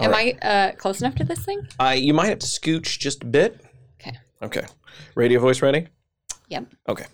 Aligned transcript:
Am 0.00 0.12
I 0.12 0.36
uh, 0.42 0.72
close 0.72 1.00
enough 1.00 1.14
to 1.16 1.24
this 1.24 1.44
thing? 1.44 1.68
Uh, 1.78 1.94
you 1.96 2.12
might 2.12 2.26
have 2.26 2.40
to 2.40 2.46
scooch 2.48 2.98
just 2.98 3.22
a 3.22 3.26
bit. 3.26 3.60
Okay. 4.00 4.16
Okay. 4.42 4.66
Radio 5.14 5.38
voice 5.38 5.62
ready? 5.62 5.86
Yep. 6.48 6.66
Okay. 6.88 7.04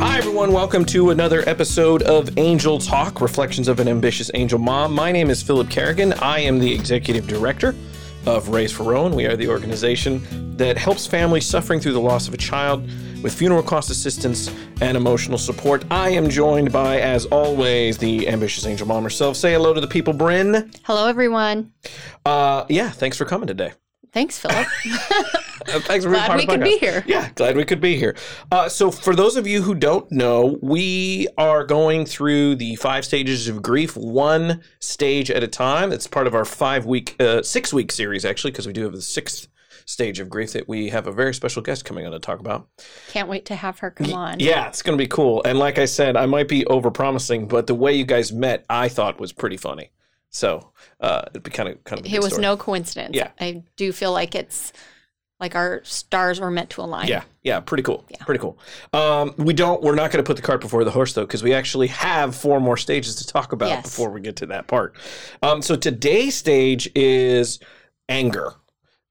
Hi, 0.00 0.18
everyone. 0.18 0.52
Welcome 0.52 0.84
to 0.86 1.10
another 1.10 1.48
episode 1.48 2.02
of 2.02 2.36
Angel 2.38 2.78
Talk 2.80 3.20
Reflections 3.20 3.68
of 3.68 3.78
an 3.78 3.86
Ambitious 3.86 4.32
Angel 4.34 4.58
Mom. 4.58 4.92
My 4.92 5.12
name 5.12 5.30
is 5.30 5.44
Philip 5.44 5.70
Kerrigan. 5.70 6.12
I 6.14 6.40
am 6.40 6.58
the 6.58 6.74
executive 6.74 7.28
director 7.28 7.76
of 8.28 8.50
Raise 8.50 8.70
for 8.70 8.82
Rowan. 8.82 9.14
We 9.14 9.24
are 9.24 9.36
the 9.36 9.48
organization 9.48 10.56
that 10.58 10.76
helps 10.76 11.06
families 11.06 11.46
suffering 11.46 11.80
through 11.80 11.94
the 11.94 12.00
loss 12.00 12.28
of 12.28 12.34
a 12.34 12.36
child 12.36 12.82
with 13.22 13.34
funeral 13.34 13.62
cost 13.62 13.90
assistance 13.90 14.54
and 14.82 14.96
emotional 14.96 15.38
support. 15.38 15.82
I 15.90 16.10
am 16.10 16.28
joined 16.28 16.70
by, 16.70 17.00
as 17.00 17.24
always, 17.26 17.96
the 17.96 18.28
ambitious 18.28 18.66
angel 18.66 18.86
mom 18.86 19.02
herself. 19.02 19.36
Say 19.36 19.52
hello 19.54 19.72
to 19.72 19.80
the 19.80 19.86
people, 19.86 20.12
Bryn. 20.12 20.70
Hello, 20.84 21.06
everyone. 21.06 21.72
Uh, 22.26 22.66
yeah, 22.68 22.90
thanks 22.90 23.16
for 23.16 23.24
coming 23.24 23.46
today. 23.46 23.72
Thanks, 24.12 24.38
Philip. 24.38 24.66
Uh, 25.68 25.80
thanks 25.80 26.04
for 26.04 26.10
being 26.10 26.20
Glad 26.20 26.26
part 26.28 26.38
we 26.38 26.44
of 26.44 26.48
the 26.48 26.54
could 26.54 26.64
be 26.64 26.78
here. 26.78 27.04
Yeah, 27.06 27.28
glad 27.34 27.56
we 27.56 27.64
could 27.64 27.80
be 27.80 27.96
here. 27.96 28.16
Uh, 28.50 28.70
so, 28.70 28.90
for 28.90 29.14
those 29.14 29.36
of 29.36 29.46
you 29.46 29.60
who 29.60 29.74
don't 29.74 30.10
know, 30.10 30.58
we 30.62 31.28
are 31.36 31.62
going 31.64 32.06
through 32.06 32.56
the 32.56 32.76
five 32.76 33.04
stages 33.04 33.48
of 33.48 33.60
grief, 33.60 33.94
one 33.94 34.62
stage 34.80 35.30
at 35.30 35.42
a 35.42 35.48
time. 35.48 35.92
It's 35.92 36.06
part 36.06 36.26
of 36.26 36.34
our 36.34 36.46
five 36.46 36.86
week, 36.86 37.16
uh, 37.20 37.42
six 37.42 37.70
week 37.72 37.92
series, 37.92 38.24
actually, 38.24 38.52
because 38.52 38.66
we 38.66 38.72
do 38.72 38.84
have 38.84 38.92
the 38.92 39.02
sixth 39.02 39.48
stage 39.84 40.20
of 40.20 40.28
grief 40.28 40.52
that 40.52 40.68
we 40.68 40.90
have 40.90 41.06
a 41.06 41.12
very 41.12 41.34
special 41.34 41.62
guest 41.62 41.84
coming 41.84 42.06
on 42.06 42.12
to 42.12 42.18
talk 42.18 42.40
about. 42.40 42.68
Can't 43.08 43.28
wait 43.28 43.44
to 43.46 43.56
have 43.56 43.78
her 43.80 43.90
come 43.90 44.12
on. 44.12 44.38
Yeah, 44.40 44.68
it's 44.68 44.82
going 44.82 44.96
to 44.96 45.02
be 45.02 45.08
cool. 45.08 45.42
And 45.44 45.58
like 45.58 45.78
I 45.78 45.86
said, 45.86 46.16
I 46.16 46.26
might 46.26 46.48
be 46.48 46.64
over 46.66 46.90
promising, 46.90 47.48
but 47.48 47.66
the 47.66 47.74
way 47.74 47.94
you 47.94 48.04
guys 48.04 48.32
met, 48.32 48.64
I 48.68 48.88
thought 48.88 49.20
was 49.20 49.32
pretty 49.32 49.56
funny. 49.56 49.90
So, 50.30 50.72
uh, 51.00 51.22
it'd 51.30 51.42
be 51.42 51.50
kind 51.50 51.68
of 51.68 51.82
kind 51.84 52.00
of. 52.00 52.12
It 52.12 52.18
was 52.20 52.32
story. 52.32 52.42
no 52.42 52.56
coincidence. 52.56 53.14
Yeah. 53.16 53.30
I 53.40 53.62
do 53.76 53.92
feel 53.92 54.12
like 54.12 54.34
it's 54.34 54.72
like 55.40 55.54
our 55.54 55.80
stars 55.84 56.40
were 56.40 56.50
meant 56.50 56.70
to 56.70 56.80
align. 56.82 57.06
Yeah, 57.08 57.22
yeah, 57.42 57.60
pretty 57.60 57.82
cool. 57.82 58.04
Yeah. 58.10 58.24
Pretty 58.24 58.40
cool. 58.40 58.58
Um, 58.92 59.34
we 59.38 59.54
don't. 59.54 59.82
We're 59.82 59.94
not 59.94 60.10
going 60.10 60.22
to 60.22 60.26
put 60.26 60.36
the 60.36 60.42
cart 60.42 60.60
before 60.60 60.84
the 60.84 60.90
horse, 60.90 61.12
though, 61.12 61.24
because 61.24 61.42
we 61.42 61.54
actually 61.54 61.86
have 61.88 62.34
four 62.34 62.60
more 62.60 62.76
stages 62.76 63.14
to 63.16 63.26
talk 63.26 63.52
about 63.52 63.68
Yes. 63.68 63.82
before 63.84 64.10
we 64.10 64.20
get 64.20 64.36
to 64.36 64.46
that 64.46 64.66
part. 64.66 64.94
Um, 65.42 65.62
so 65.62 65.76
today's 65.76 66.34
stage 66.34 66.90
is 66.94 67.60
anger. 68.08 68.54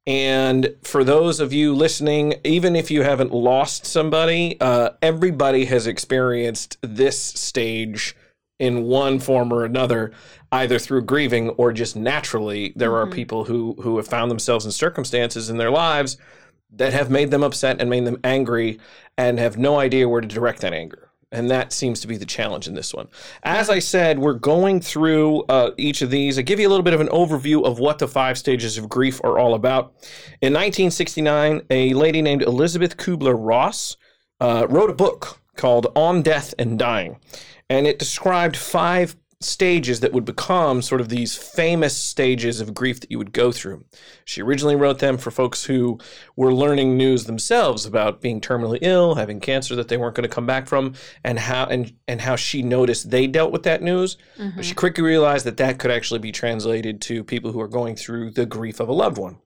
And 0.06 0.74
for 0.84 1.04
those 1.04 1.42
of 1.42 1.52
you 1.52 1.74
listening, 1.76 2.36
even 2.46 2.76
if 2.78 2.90
you 2.90 3.02
haven't 3.04 3.34
lost 3.34 3.86
somebody, 3.86 4.58
uh, 4.62 4.92
everybody 5.02 5.66
has 5.66 5.86
experienced 5.86 6.78
this 6.82 7.22
stage 7.22 8.16
in 8.58 8.84
one 8.86 9.20
form 9.20 9.52
or 9.52 9.66
another, 9.66 10.14
either 10.52 10.80
through 10.80 11.02
grieving 11.02 11.50
or 11.52 11.74
just 11.74 11.96
naturally. 11.96 12.74
There 12.76 12.96
are 12.96 13.06
Mhm. 13.08 13.14
people 13.14 13.44
who 13.46 13.76
who 13.82 13.98
have 13.98 14.08
found 14.08 14.32
themselves 14.32 14.66
in 14.66 14.72
circumstances 14.72 15.50
in 15.50 15.58
their 15.58 15.72
lives 15.72 16.18
that 16.74 16.94
have 16.94 17.10
made 17.10 17.32
them 17.32 17.44
upset 17.44 17.80
and 17.80 17.90
made 17.90 18.06
them 18.06 18.20
angry 18.24 18.80
and 19.18 19.40
have 19.40 19.58
no 19.58 19.80
idea 19.80 20.08
where 20.10 20.22
to 20.22 20.28
direct 20.28 20.62
that 20.62 20.74
anger. 20.74 21.10
And 21.30 21.50
that 21.52 21.74
seems 21.74 22.00
to 22.02 22.08
be 22.08 22.16
the 22.16 22.26
challenge 22.26 22.68
in 22.70 22.74
this 22.74 22.94
one. 22.94 23.10
As 23.44 23.70
I 23.70 23.80
said, 23.80 24.18
we're 24.20 24.34
going 24.34 24.80
through 24.80 25.44
uh, 25.50 25.72
each 25.78 26.02
of 26.02 26.10
these. 26.10 26.40
I 26.40 26.42
give 26.42 26.58
you 26.60 26.68
a 26.68 26.72
little 26.72 26.84
bit 26.84 26.94
of 26.94 27.02
an 27.02 27.10
overview 27.10 27.66
of 27.66 27.80
what 27.80 28.00
the 28.00 28.08
five 28.08 28.38
stages 28.38 28.78
of 28.78 28.88
grief 28.88 29.20
are 29.26 29.38
all 29.38 29.54
about. 29.54 29.92
In 30.42 30.54
1969, 30.54 31.64
a 31.70 31.94
lady 31.94 32.22
named 32.22 32.44
Elisabeth 32.44 32.96
Kubler 32.96 33.36
Ross 33.38 33.98
uh, 34.40 34.68
wrote 34.70 34.90
a 34.90 34.94
book 34.94 35.40
called 35.58 35.88
On 35.96 36.22
Death 36.22 36.54
and 36.58 36.80
Dying. 36.80 37.20
And 37.70 37.86
it 37.88 38.00
described 38.00 38.56
five 38.56 39.18
stages 39.40 40.00
that 40.00 40.14
would 40.14 40.26
become 40.26 40.82
sort 40.82 41.00
of 41.00 41.10
these 41.10 41.36
famous 41.36 41.96
stages 41.96 42.60
of 42.60 42.74
grief 42.74 43.00
that 43.00 43.12
you 43.12 43.20
would 43.20 43.32
go 43.32 43.52
through. 43.52 43.86
She 44.26 44.42
originally 44.42 44.76
wrote 44.76 44.98
them 44.98 45.18
for 45.18 45.30
folks 45.30 45.66
who 45.66 46.00
were 46.36 46.52
learning 46.54 46.98
news 46.98 47.26
themselves 47.26 47.86
about 47.86 48.20
being 48.20 48.42
terminally 48.42 48.80
ill, 48.82 49.14
having 49.14 49.40
cancer 49.40 49.76
that 49.76 49.90
they 49.90 49.98
weren't 49.98 50.16
going 50.16 50.28
to 50.28 50.36
come 50.36 50.48
back 50.48 50.68
from, 50.68 50.94
and 51.24 51.38
how 51.38 51.66
and 51.66 51.94
and 52.08 52.22
how 52.22 52.36
she 52.36 52.64
noticed 52.64 53.12
they 53.12 53.28
dealt 53.28 53.52
with 53.52 53.64
that 53.64 53.84
news. 53.84 54.18
Mhm. 54.40 54.56
But 54.56 54.66
she 54.66 54.74
quickly 54.74 55.04
realized 55.04 55.46
that 55.46 55.58
that 55.58 55.78
could 55.78 55.92
actually 55.92 56.20
be 56.20 56.32
translated 56.32 57.00
to 57.02 57.24
people 57.24 57.52
who 57.52 57.62
are 57.62 57.68
going 57.68 57.96
through 57.96 58.32
the 58.32 58.48
grief 58.48 58.80
of 58.80 58.90
a 58.90 58.94
loved 58.94 59.20
one. 59.20 59.38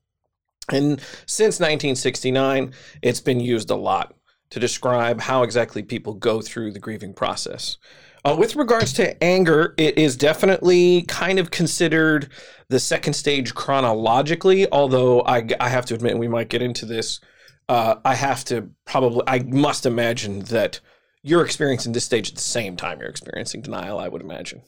And 0.71 1.01
since 1.25 1.59
1969, 1.59 2.71
it's 3.01 3.19
been 3.19 3.41
used 3.41 3.69
a 3.69 3.75
lot 3.75 4.15
to 4.51 4.59
describe 4.59 5.19
how 5.21 5.43
exactly 5.43 5.83
people 5.83 6.13
go 6.13 6.41
through 6.41 6.71
the 6.71 6.79
grieving 6.79 7.13
process. 7.13 7.77
Uh, 8.23 8.35
with 8.37 8.55
regards 8.55 8.93
to 8.93 9.23
anger, 9.23 9.73
it 9.77 9.97
is 9.97 10.15
definitely 10.15 11.03
kind 11.03 11.39
of 11.39 11.49
considered 11.49 12.29
the 12.69 12.79
second 12.79 13.13
stage 13.13 13.55
chronologically, 13.55 14.71
although 14.71 15.21
I, 15.23 15.47
I 15.59 15.69
have 15.69 15.85
to 15.87 15.95
admit, 15.95 16.17
we 16.17 16.27
might 16.27 16.49
get 16.49 16.61
into 16.61 16.85
this, 16.85 17.19
uh, 17.67 17.95
I 18.05 18.15
have 18.15 18.45
to 18.45 18.69
probably, 18.85 19.23
I 19.27 19.39
must 19.39 19.85
imagine 19.85 20.41
that 20.45 20.79
you're 21.23 21.43
experiencing 21.43 21.93
this 21.93 22.05
stage 22.05 22.29
at 22.29 22.35
the 22.35 22.41
same 22.41 22.75
time 22.75 22.99
you're 22.99 23.09
experiencing 23.09 23.61
denial, 23.61 23.97
I 23.97 24.07
would 24.07 24.21
imagine. 24.21 24.61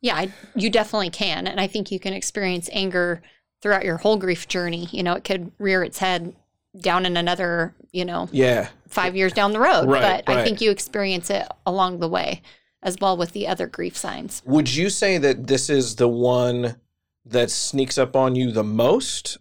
Yeah, 0.00 0.16
I, 0.16 0.32
you 0.54 0.68
definitely 0.70 1.10
can. 1.10 1.46
And 1.46 1.60
I 1.60 1.66
think 1.66 1.90
you 1.90 2.00
can 2.00 2.12
experience 2.12 2.68
anger 2.72 3.22
throughout 3.62 3.84
your 3.84 3.96
whole 3.98 4.16
grief 4.16 4.46
journey. 4.46 4.88
You 4.92 5.02
know, 5.02 5.14
it 5.14 5.24
could 5.24 5.50
rear 5.58 5.82
its 5.82 5.98
head 5.98 6.34
down 6.80 7.06
in 7.06 7.16
another, 7.16 7.74
you 7.92 8.04
know, 8.04 8.28
Yeah. 8.32 8.68
five 8.88 9.16
years 9.16 9.32
down 9.32 9.52
the 9.52 9.60
road. 9.60 9.88
Right, 9.88 10.22
but 10.24 10.36
I 10.36 10.44
think 10.44 10.60
you 10.60 10.70
experience 10.70 11.30
it 11.30 11.46
along 11.66 12.00
the 12.00 12.08
way 12.08 12.42
as 12.84 12.98
well 13.00 13.16
with 13.16 13.32
the 13.32 13.48
other 13.48 13.66
grief 13.66 13.96
signs. 13.96 14.42
Would 14.44 14.72
you 14.74 14.90
say 14.90 15.18
that 15.18 15.46
this 15.48 15.68
is 15.68 15.96
the 15.96 16.06
one 16.08 16.76
that 17.24 17.50
sneaks 17.50 17.98
up 17.98 18.14
on 18.14 18.36
you 18.36 18.52
the 18.52 18.62
most? 18.62 19.38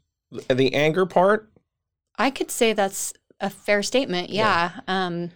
The 0.49 0.73
anger 0.73 1.05
part? 1.05 1.51
I 2.17 2.31
could 2.31 2.49
say 2.49 2.73
that's 2.73 3.13
a 3.39 3.49
fair 3.49 3.83
statement. 3.83 4.29
Yeah. 4.29 4.79
Um, 4.87 5.31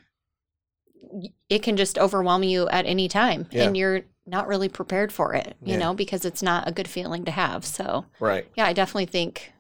it 1.50 1.62
can 1.64 1.78
just 1.78 1.98
overwhelm 2.00 2.44
you 2.44 2.68
at 2.70 2.86
any 2.86 3.08
time, 3.08 3.48
Yeah. 3.52 3.66
and 3.66 3.78
you're 3.78 4.02
not 4.26 4.48
really 4.48 4.70
prepared 4.70 5.12
for 5.12 5.34
it, 5.34 5.56
you 5.64 5.74
Yeah. 5.74 5.80
know, 5.80 5.94
because 5.94 6.26
it's 6.26 6.42
not 6.42 6.68
a 6.68 6.72
good 6.72 6.88
feeling 6.88 7.26
to 7.26 7.32
have. 7.32 7.66
So, 7.66 8.06
Right. 8.20 8.48
yeah, 8.56 8.66
I 8.66 8.74
definitely 8.74 9.06
think 9.06 9.54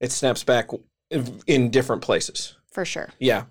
It 0.00 0.12
snaps 0.12 0.44
back 0.44 0.68
in 1.46 1.70
different 1.70 2.02
places. 2.02 2.55
For 2.76 2.84
sure. 2.84 3.08
Yeah. 3.18 3.44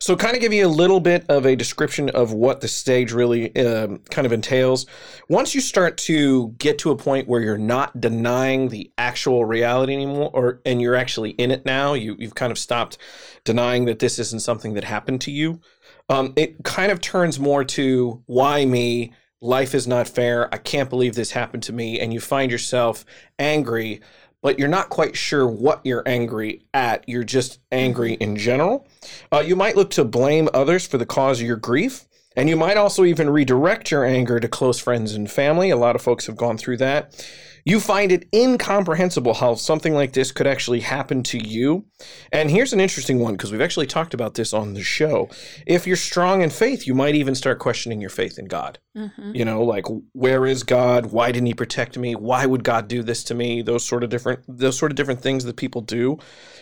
So, 0.00 0.16
kind 0.16 0.34
of 0.34 0.40
give 0.40 0.52
you 0.52 0.66
a 0.66 0.68
little 0.68 0.98
bit 0.98 1.24
of 1.28 1.46
a 1.46 1.54
description 1.54 2.10
of 2.10 2.32
what 2.32 2.60
the 2.62 2.66
stage 2.66 3.12
really 3.12 3.54
um, 3.54 3.98
kind 4.10 4.26
of 4.26 4.32
entails. 4.32 4.86
Once 5.28 5.54
you 5.54 5.60
start 5.60 5.96
to 5.98 6.48
get 6.58 6.80
to 6.80 6.90
a 6.90 6.96
point 6.96 7.28
where 7.28 7.40
you're 7.40 7.56
not 7.56 8.00
denying 8.00 8.70
the 8.70 8.90
actual 8.98 9.44
reality 9.44 9.92
anymore, 9.92 10.30
or 10.34 10.60
and 10.66 10.82
you're 10.82 10.96
actually 10.96 11.30
in 11.30 11.52
it 11.52 11.64
now, 11.64 11.94
you 11.94 12.16
you've 12.18 12.34
kind 12.34 12.50
of 12.50 12.58
stopped 12.58 12.98
denying 13.44 13.84
that 13.84 14.00
this 14.00 14.18
isn't 14.18 14.42
something 14.42 14.74
that 14.74 14.82
happened 14.82 15.20
to 15.20 15.30
you. 15.30 15.60
Um, 16.08 16.32
it 16.34 16.64
kind 16.64 16.90
of 16.90 17.00
turns 17.00 17.38
more 17.38 17.62
to 17.62 18.24
why 18.26 18.64
me. 18.64 19.12
Life 19.44 19.74
is 19.74 19.88
not 19.88 20.08
fair. 20.08 20.52
I 20.54 20.58
can't 20.58 20.88
believe 20.90 21.16
this 21.16 21.32
happened 21.32 21.64
to 21.64 21.72
me. 21.72 21.98
And 21.98 22.12
you 22.12 22.20
find 22.20 22.50
yourself 22.50 23.04
angry 23.40 24.00
but 24.42 24.58
you're 24.58 24.68
not 24.68 24.90
quite 24.90 25.16
sure 25.16 25.46
what 25.46 25.80
you're 25.84 26.02
angry 26.04 26.62
at. 26.74 27.08
You're 27.08 27.24
just 27.24 27.60
angry 27.70 28.14
in 28.14 28.36
general. 28.36 28.86
Uh, 29.32 29.40
you 29.40 29.56
might 29.56 29.76
look 29.76 29.90
to 29.92 30.04
blame 30.04 30.48
others 30.52 30.86
for 30.86 30.98
the 30.98 31.06
cause 31.06 31.40
of 31.40 31.46
your 31.46 31.56
grief. 31.56 32.06
And 32.36 32.48
you 32.48 32.56
might 32.56 32.76
also 32.76 33.04
even 33.04 33.30
redirect 33.30 33.90
your 33.90 34.04
anger 34.04 34.40
to 34.40 34.48
close 34.48 34.78
friends 34.78 35.14
and 35.14 35.30
family. 35.30 35.70
A 35.70 35.76
lot 35.76 35.96
of 35.96 36.02
folks 36.02 36.26
have 36.26 36.36
gone 36.36 36.58
through 36.58 36.78
that. 36.78 37.26
You 37.64 37.78
find 37.78 38.10
it 38.10 38.26
incomprehensible 38.34 39.34
how 39.34 39.54
something 39.54 39.94
like 39.94 40.12
this 40.12 40.32
could 40.32 40.48
actually 40.48 40.80
happen 40.80 41.22
to 41.24 41.38
you. 41.38 41.84
And 42.32 42.50
here's 42.50 42.72
an 42.72 42.80
interesting 42.80 43.20
one 43.20 43.34
because 43.34 43.52
we've 43.52 43.60
actually 43.60 43.86
talked 43.86 44.14
about 44.14 44.34
this 44.34 44.52
on 44.52 44.74
the 44.74 44.82
show. 44.82 45.30
If 45.66 45.86
you're 45.86 45.96
strong 45.96 46.42
in 46.42 46.50
faith, 46.50 46.86
you 46.86 46.94
might 46.94 47.14
even 47.14 47.36
start 47.36 47.60
questioning 47.60 48.00
your 48.00 48.10
faith 48.10 48.38
in 48.38 48.46
God. 48.46 48.78
hmm 48.96 49.32
You 49.32 49.44
know, 49.44 49.62
like 49.62 49.86
where 50.12 50.44
is 50.44 50.64
God? 50.64 51.06
Why 51.06 51.30
didn't 51.30 51.46
he 51.46 51.54
protect 51.54 51.96
me? 51.96 52.16
Why 52.16 52.46
would 52.46 52.64
God 52.64 52.88
do 52.88 53.02
this 53.02 53.22
to 53.24 53.34
me? 53.34 53.62
Those 53.62 53.84
sort 53.84 54.02
of 54.02 54.10
different 54.10 54.40
those 54.48 54.76
sort 54.76 54.90
of 54.90 54.96
different 54.96 55.20
things 55.20 55.44
that 55.44 55.56
people 55.56 55.82
do. 55.82 56.18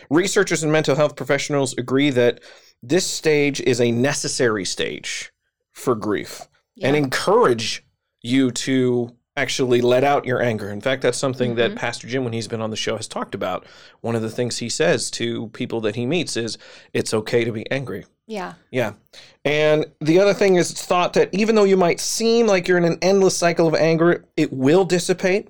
Researchers 0.09 0.61
and 0.61 0.71
mental 0.71 0.95
health 0.95 1.15
professionals 1.15 1.73
agree 1.77 2.11
that 2.11 2.41
this 2.83 3.07
stage 3.07 3.59
is 3.61 3.81
a 3.81 3.91
necessary 3.91 4.65
stage 4.65 5.31
for 5.81 5.95
grief 5.95 6.47
and 6.81 6.95
encourage 6.95 7.83
you 8.21 8.51
to 8.51 9.15
actually 9.37 9.81
let 9.81 10.03
out 10.03 10.25
your 10.25 10.41
anger. 10.41 10.69
In 10.69 10.81
fact, 10.81 11.01
that's 11.01 11.17
something 11.17 11.55
that 11.55 11.71
Mhm. 11.71 11.75
Pastor 11.77 12.07
Jim 12.07 12.23
when 12.23 12.33
he's 12.33 12.47
been 12.47 12.61
on 12.61 12.69
the 12.69 12.75
show 12.75 12.97
has 12.97 13.07
talked 13.07 13.33
about. 13.33 13.65
One 14.01 14.15
of 14.15 14.21
the 14.21 14.29
things 14.29 14.57
he 14.57 14.67
says 14.69 15.09
to 15.11 15.47
people 15.53 15.79
that 15.81 15.95
he 15.95 16.05
meets 16.05 16.35
is 16.35 16.57
it's 16.93 17.13
okay 17.13 17.43
to 17.45 17.51
be 17.51 17.69
angry. 17.71 18.05
Yeah. 18.27 18.53
Yeah. 18.71 18.93
And 19.45 19.85
the 19.99 20.19
other 20.19 20.33
thing 20.33 20.55
is, 20.55 20.71
it's 20.71 20.85
thought 20.85 21.13
that 21.13 21.29
even 21.31 21.55
though 21.55 21.63
you 21.63 21.77
might 21.77 21.99
seem 21.99 22.45
like 22.45 22.67
you're 22.67 22.77
in 22.77 22.85
an 22.85 22.97
endless 23.01 23.35
cycle 23.37 23.67
of 23.67 23.75
anger, 23.75 24.25
it 24.37 24.51
will 24.53 24.85
dissipate. 24.85 25.47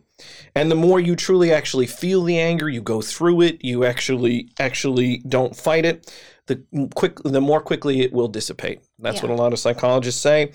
And 0.55 0.69
the 0.69 0.75
more 0.75 0.99
you 0.99 1.15
truly 1.15 1.51
actually 1.51 1.87
feel 1.87 2.23
the 2.23 2.39
anger, 2.39 2.69
you 2.69 2.81
go 2.81 3.01
through 3.01 3.41
it, 3.41 3.63
you 3.63 3.83
actually 3.83 4.49
actually 4.59 5.23
don't 5.27 5.55
fight 5.55 5.85
it, 5.85 6.13
the 6.71 6.89
quick 6.95 7.17
the 7.23 7.41
more 7.41 7.61
quickly 7.61 8.01
it 8.01 8.13
will 8.13 8.27
dissipate. 8.27 8.81
That's 8.99 9.17
Yeah. 9.21 9.29
what 9.29 9.31
a 9.31 9.41
lot 9.41 9.53
of 9.53 9.59
psychologists 9.59 10.21
say, 10.21 10.51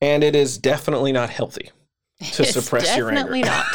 and 0.00 0.22
it 0.24 0.34
is 0.36 0.58
definitely 0.58 1.12
not 1.12 1.30
healthy 1.30 1.70
to 2.32 2.42
It's 2.42 2.52
suppress 2.52 2.96
your 2.96 3.08
anger. 3.10 3.20
definitely 3.22 3.42
not. 3.42 3.66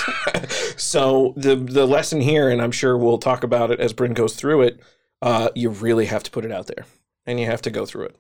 so 0.78 1.34
the 1.38 1.56
the 1.56 1.86
lesson 1.88 2.22
here, 2.22 2.50
and 2.50 2.62
I'm 2.62 2.72
sure 2.72 2.98
we'll 2.98 3.18
talk 3.18 3.44
about 3.44 3.72
it 3.72 3.80
as 3.80 3.94
Bryn 3.94 4.14
goes 4.14 4.36
through 4.36 4.62
it. 4.64 4.80
Uh, 5.22 5.50
you 5.56 5.70
really 5.70 6.06
have 6.08 6.24
to 6.24 6.32
put 6.32 6.44
it 6.46 6.52
out 6.52 6.68
there, 6.68 6.86
and 7.26 7.40
you 7.40 7.46
have 7.46 7.62
to 7.64 7.72
go 7.72 7.86
through 7.86 8.06
it. 8.06 8.16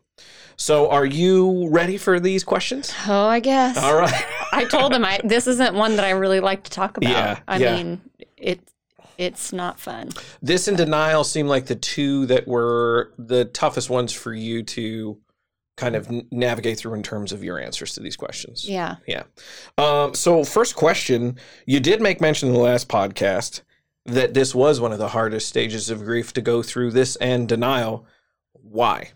So, 0.56 0.90
are 0.90 1.06
you 1.06 1.68
ready 1.70 1.98
for 1.98 2.20
these 2.20 2.44
questions? 2.44 2.94
Oh, 3.08 3.26
I 3.26 3.40
guess. 3.40 3.76
All 3.78 3.96
right. 3.96 4.24
I 4.52 4.66
told 4.66 4.94
him 4.94 5.04
I 5.04 5.20
this 5.24 5.48
isn't 5.48 5.74
one 5.76 5.96
that 5.96 6.06
I 6.06 6.12
really 6.12 6.40
like 6.40 6.64
to 6.66 6.72
talk 6.72 6.96
about. 6.98 7.10
Yeah, 7.14 7.40
I 7.48 7.58
yeah. 7.58 7.76
mean, 7.76 8.02
it 8.38 8.60
it's 9.18 9.54
not 9.54 9.80
fun. 9.80 10.10
This 10.42 10.68
and 10.68 10.78
denial 10.78 11.24
seem 11.24 11.48
like 11.48 11.66
the 11.66 11.76
two 11.76 12.26
that 12.28 12.48
were 12.48 13.14
the 13.18 13.46
toughest 13.46 13.90
ones 13.90 14.14
for 14.14 14.34
you 14.34 14.64
to 14.64 15.18
kind 15.76 15.96
of 15.96 16.10
navigate 16.32 16.78
through 16.78 16.94
in 16.94 17.04
terms 17.04 17.32
of 17.32 17.44
your 17.44 17.60
answers 17.60 17.94
to 17.94 18.00
these 18.00 18.16
questions. 18.16 18.68
Yeah. 18.68 18.98
Yeah. 19.08 19.24
Um, 19.78 20.14
so, 20.14 20.44
first 20.44 20.76
question 20.76 21.38
you 21.66 21.80
did 21.80 22.02
make 22.02 22.22
mention 22.22 22.50
in 22.50 22.54
the 22.54 22.60
last 22.60 22.88
podcast 22.88 23.62
that 24.06 24.34
this 24.34 24.54
was 24.54 24.80
one 24.80 24.92
of 24.92 25.00
the 25.00 25.10
hardest 25.10 25.48
stages 25.48 25.90
of 25.90 26.04
grief 26.04 26.34
to 26.34 26.42
go 26.42 26.62
through 26.62 26.92
this 26.92 27.16
and 27.18 27.48
denial. 27.48 28.06
Why? 28.54 29.12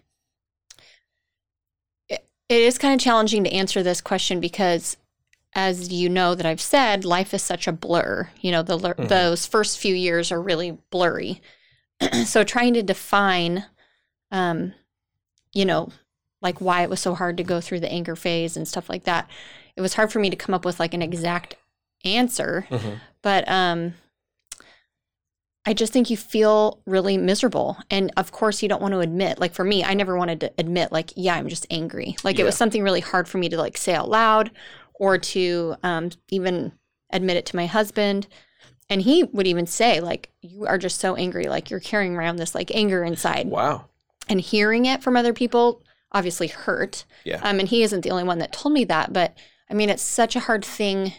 It 2.10 2.22
is 2.50 2.78
kind 2.78 2.94
of 2.94 3.04
challenging 3.04 3.44
to 3.44 3.52
answer 3.52 3.84
this 3.84 4.00
question 4.00 4.40
because 4.40 4.96
as 5.58 5.92
you 5.92 6.08
know 6.08 6.36
that 6.36 6.46
I've 6.46 6.62
said, 6.62 7.04
life 7.04 7.34
is 7.34 7.42
such 7.42 7.68
a 7.68 7.72
blur. 7.72 8.30
You 8.42 8.52
know, 8.52 8.62
the 8.62 8.78
Mhm. 8.78 9.08
those 9.10 9.48
first 9.48 9.80
few 9.80 9.96
years 9.96 10.32
are 10.32 10.40
really 10.42 10.78
blurry. 10.92 11.42
so 12.26 12.44
trying 12.44 12.76
to 12.76 12.84
define 12.84 13.66
um 14.32 14.74
you 15.54 15.66
know, 15.66 15.90
like 16.42 16.62
why 16.62 16.84
it 16.84 16.90
was 16.92 17.00
so 17.00 17.16
hard 17.16 17.38
to 17.38 17.44
go 17.44 17.60
through 17.60 17.80
the 17.80 17.92
anger 17.92 18.16
phase 18.16 18.56
and 18.56 18.68
stuff 18.68 18.88
like 18.88 19.06
that. 19.06 19.28
It 19.76 19.82
was 19.82 19.96
hard 19.96 20.12
for 20.12 20.20
me 20.20 20.30
to 20.30 20.36
come 20.36 20.54
up 20.54 20.64
with 20.64 20.80
like 20.80 20.94
an 20.94 21.02
exact 21.02 21.56
answer. 22.06 22.68
but 23.24 23.50
um 23.50 23.96
I 25.66 25.74
just 25.74 25.92
think 25.92 26.10
you 26.10 26.16
feel 26.16 26.80
really 26.86 27.18
miserable. 27.18 27.78
And 27.92 28.12
of 28.16 28.32
course 28.32 28.62
you 28.64 28.70
don't 28.70 28.82
want 28.82 28.94
to 28.94 29.00
admit, 29.00 29.38
like 29.40 29.54
for 29.54 29.66
me, 29.66 29.84
I 29.84 29.96
never 29.96 30.16
wanted 30.18 30.40
to 30.42 30.54
admit 30.58 30.94
like, 30.94 31.12
yeah, 31.18 31.36
I'm 31.36 31.50
just 31.50 31.66
angry. 31.70 32.16
Like 32.24 32.38
it 32.40 32.46
was 32.46 32.56
something 32.56 32.84
really 32.84 33.02
hard 33.02 33.28
for 33.28 33.38
me 33.38 33.50
to 33.50 33.58
like 33.58 33.76
say 33.76 33.94
out 33.96 34.08
loud 34.08 34.52
or 35.00 35.18
to 35.18 35.76
um 35.84 36.10
even 36.30 36.72
admit 37.12 37.38
it 37.38 37.46
to 37.48 37.56
my 37.56 37.66
husband. 37.66 38.28
And 38.90 39.02
he 39.02 39.24
would 39.24 39.48
even 39.48 39.66
say 39.66 40.00
like 40.00 40.32
you 40.42 40.66
are 40.66 40.78
just 40.78 41.00
so 41.00 41.16
angry 41.16 41.46
like 41.46 41.70
you're 41.70 41.80
carrying 41.80 42.16
around 42.16 42.38
this 42.38 42.56
like 42.56 42.74
anger 42.74 43.04
inside. 43.04 43.48
Wow. 43.48 43.86
And 44.30 44.42
hearing 44.42 44.86
it 44.86 45.04
from 45.04 45.16
other 45.16 45.34
people 45.34 45.82
obviously 46.12 46.48
hurt. 46.48 47.06
Yeah. 47.24 47.40
Um 47.44 47.60
and 47.60 47.70
he 47.70 47.84
isn't 47.84 48.02
the 48.02 48.12
only 48.12 48.24
one 48.24 48.40
that 48.40 48.54
told 48.54 48.74
me 48.74 48.86
that, 48.86 49.14
but 49.14 49.38
I 49.70 49.74
mean 49.74 49.90
it's 49.90 50.04
such 50.04 50.36
a 50.36 50.42
hard 50.42 50.64
thing 50.64 51.14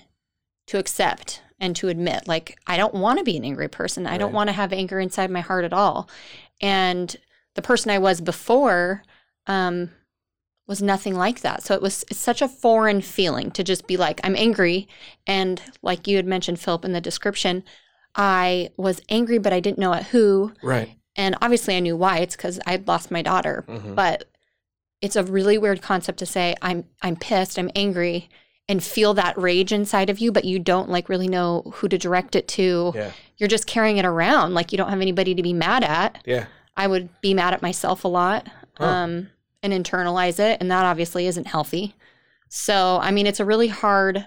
to 0.66 0.78
accept 0.78 1.42
and 1.60 1.74
to 1.74 1.88
admit 1.88 2.28
like 2.28 2.58
i 2.66 2.76
don't 2.76 2.94
want 2.94 3.18
to 3.18 3.24
be 3.24 3.36
an 3.36 3.44
angry 3.44 3.68
person 3.68 4.06
i 4.06 4.16
don't 4.16 4.32
want 4.32 4.48
to 4.48 4.52
have 4.52 4.72
anger 4.72 5.00
inside 5.00 5.30
my 5.30 5.40
heart 5.40 5.64
at 5.64 5.72
all 5.72 6.08
and 6.60 7.16
the 7.54 7.62
person 7.62 7.90
i 7.90 7.98
was 7.98 8.20
before 8.20 9.02
um, 9.48 9.90
was 10.68 10.80
nothing 10.82 11.14
like 11.16 11.40
that 11.40 11.62
so 11.64 11.74
it 11.74 11.82
was 11.82 12.04
such 12.12 12.40
a 12.42 12.48
foreign 12.48 13.00
feeling 13.00 13.50
to 13.50 13.64
just 13.64 13.86
be 13.88 13.96
like 13.96 14.20
i'm 14.22 14.36
angry 14.36 14.86
and 15.26 15.60
like 15.82 16.06
you 16.06 16.14
had 16.16 16.26
mentioned 16.26 16.60
philip 16.60 16.84
in 16.84 16.92
the 16.92 17.00
description 17.00 17.64
i 18.14 18.70
was 18.76 19.00
angry 19.08 19.38
but 19.38 19.52
i 19.52 19.60
didn't 19.60 19.78
know 19.78 19.92
at 19.94 20.04
who 20.06 20.52
Right. 20.62 20.90
and 21.16 21.36
obviously 21.42 21.76
i 21.76 21.80
knew 21.80 21.96
why 21.96 22.18
it's 22.18 22.36
because 22.36 22.60
i'd 22.66 22.86
lost 22.86 23.10
my 23.10 23.22
daughter 23.22 23.64
Mhm. 23.66 23.94
but 23.94 24.24
it's 25.00 25.16
a 25.16 25.24
really 25.24 25.58
weird 25.58 25.80
concept 25.82 26.18
to 26.20 26.26
say 26.26 26.54
i'm 26.62 26.84
i'm 27.02 27.16
pissed 27.16 27.58
i'm 27.58 27.70
angry 27.74 28.28
and 28.68 28.82
feel 28.84 29.14
that 29.14 29.38
rage 29.38 29.72
inside 29.72 30.10
of 30.10 30.18
you 30.18 30.30
but 30.30 30.44
you 30.44 30.58
don't 30.58 30.90
like 30.90 31.08
really 31.08 31.28
know 31.28 31.62
who 31.76 31.88
to 31.88 31.96
direct 31.96 32.36
it 32.36 32.46
to 32.48 32.92
Yeah. 32.94 33.10
you're 33.38 33.48
just 33.48 33.66
carrying 33.66 33.96
it 33.96 34.04
around 34.04 34.52
like 34.54 34.70
you 34.72 34.78
don't 34.78 34.90
have 34.90 35.00
anybody 35.00 35.34
to 35.34 35.42
be 35.42 35.52
mad 35.54 35.82
at 35.84 36.18
Yeah. 36.26 36.44
i 36.76 36.86
would 36.86 37.08
be 37.22 37.32
mad 37.32 37.54
at 37.54 37.62
myself 37.62 38.04
a 38.04 38.08
lot 38.08 38.46
Huh. 38.76 38.84
um, 38.84 39.30
and 39.62 39.72
internalize 39.72 40.38
it 40.38 40.58
and 40.60 40.70
that 40.70 40.84
obviously 40.84 41.26
isn't 41.26 41.46
healthy 41.46 41.94
so 42.48 42.98
i 43.02 43.10
mean 43.10 43.26
it's 43.26 43.40
a 43.40 43.44
really 43.44 43.68
hard 43.68 44.26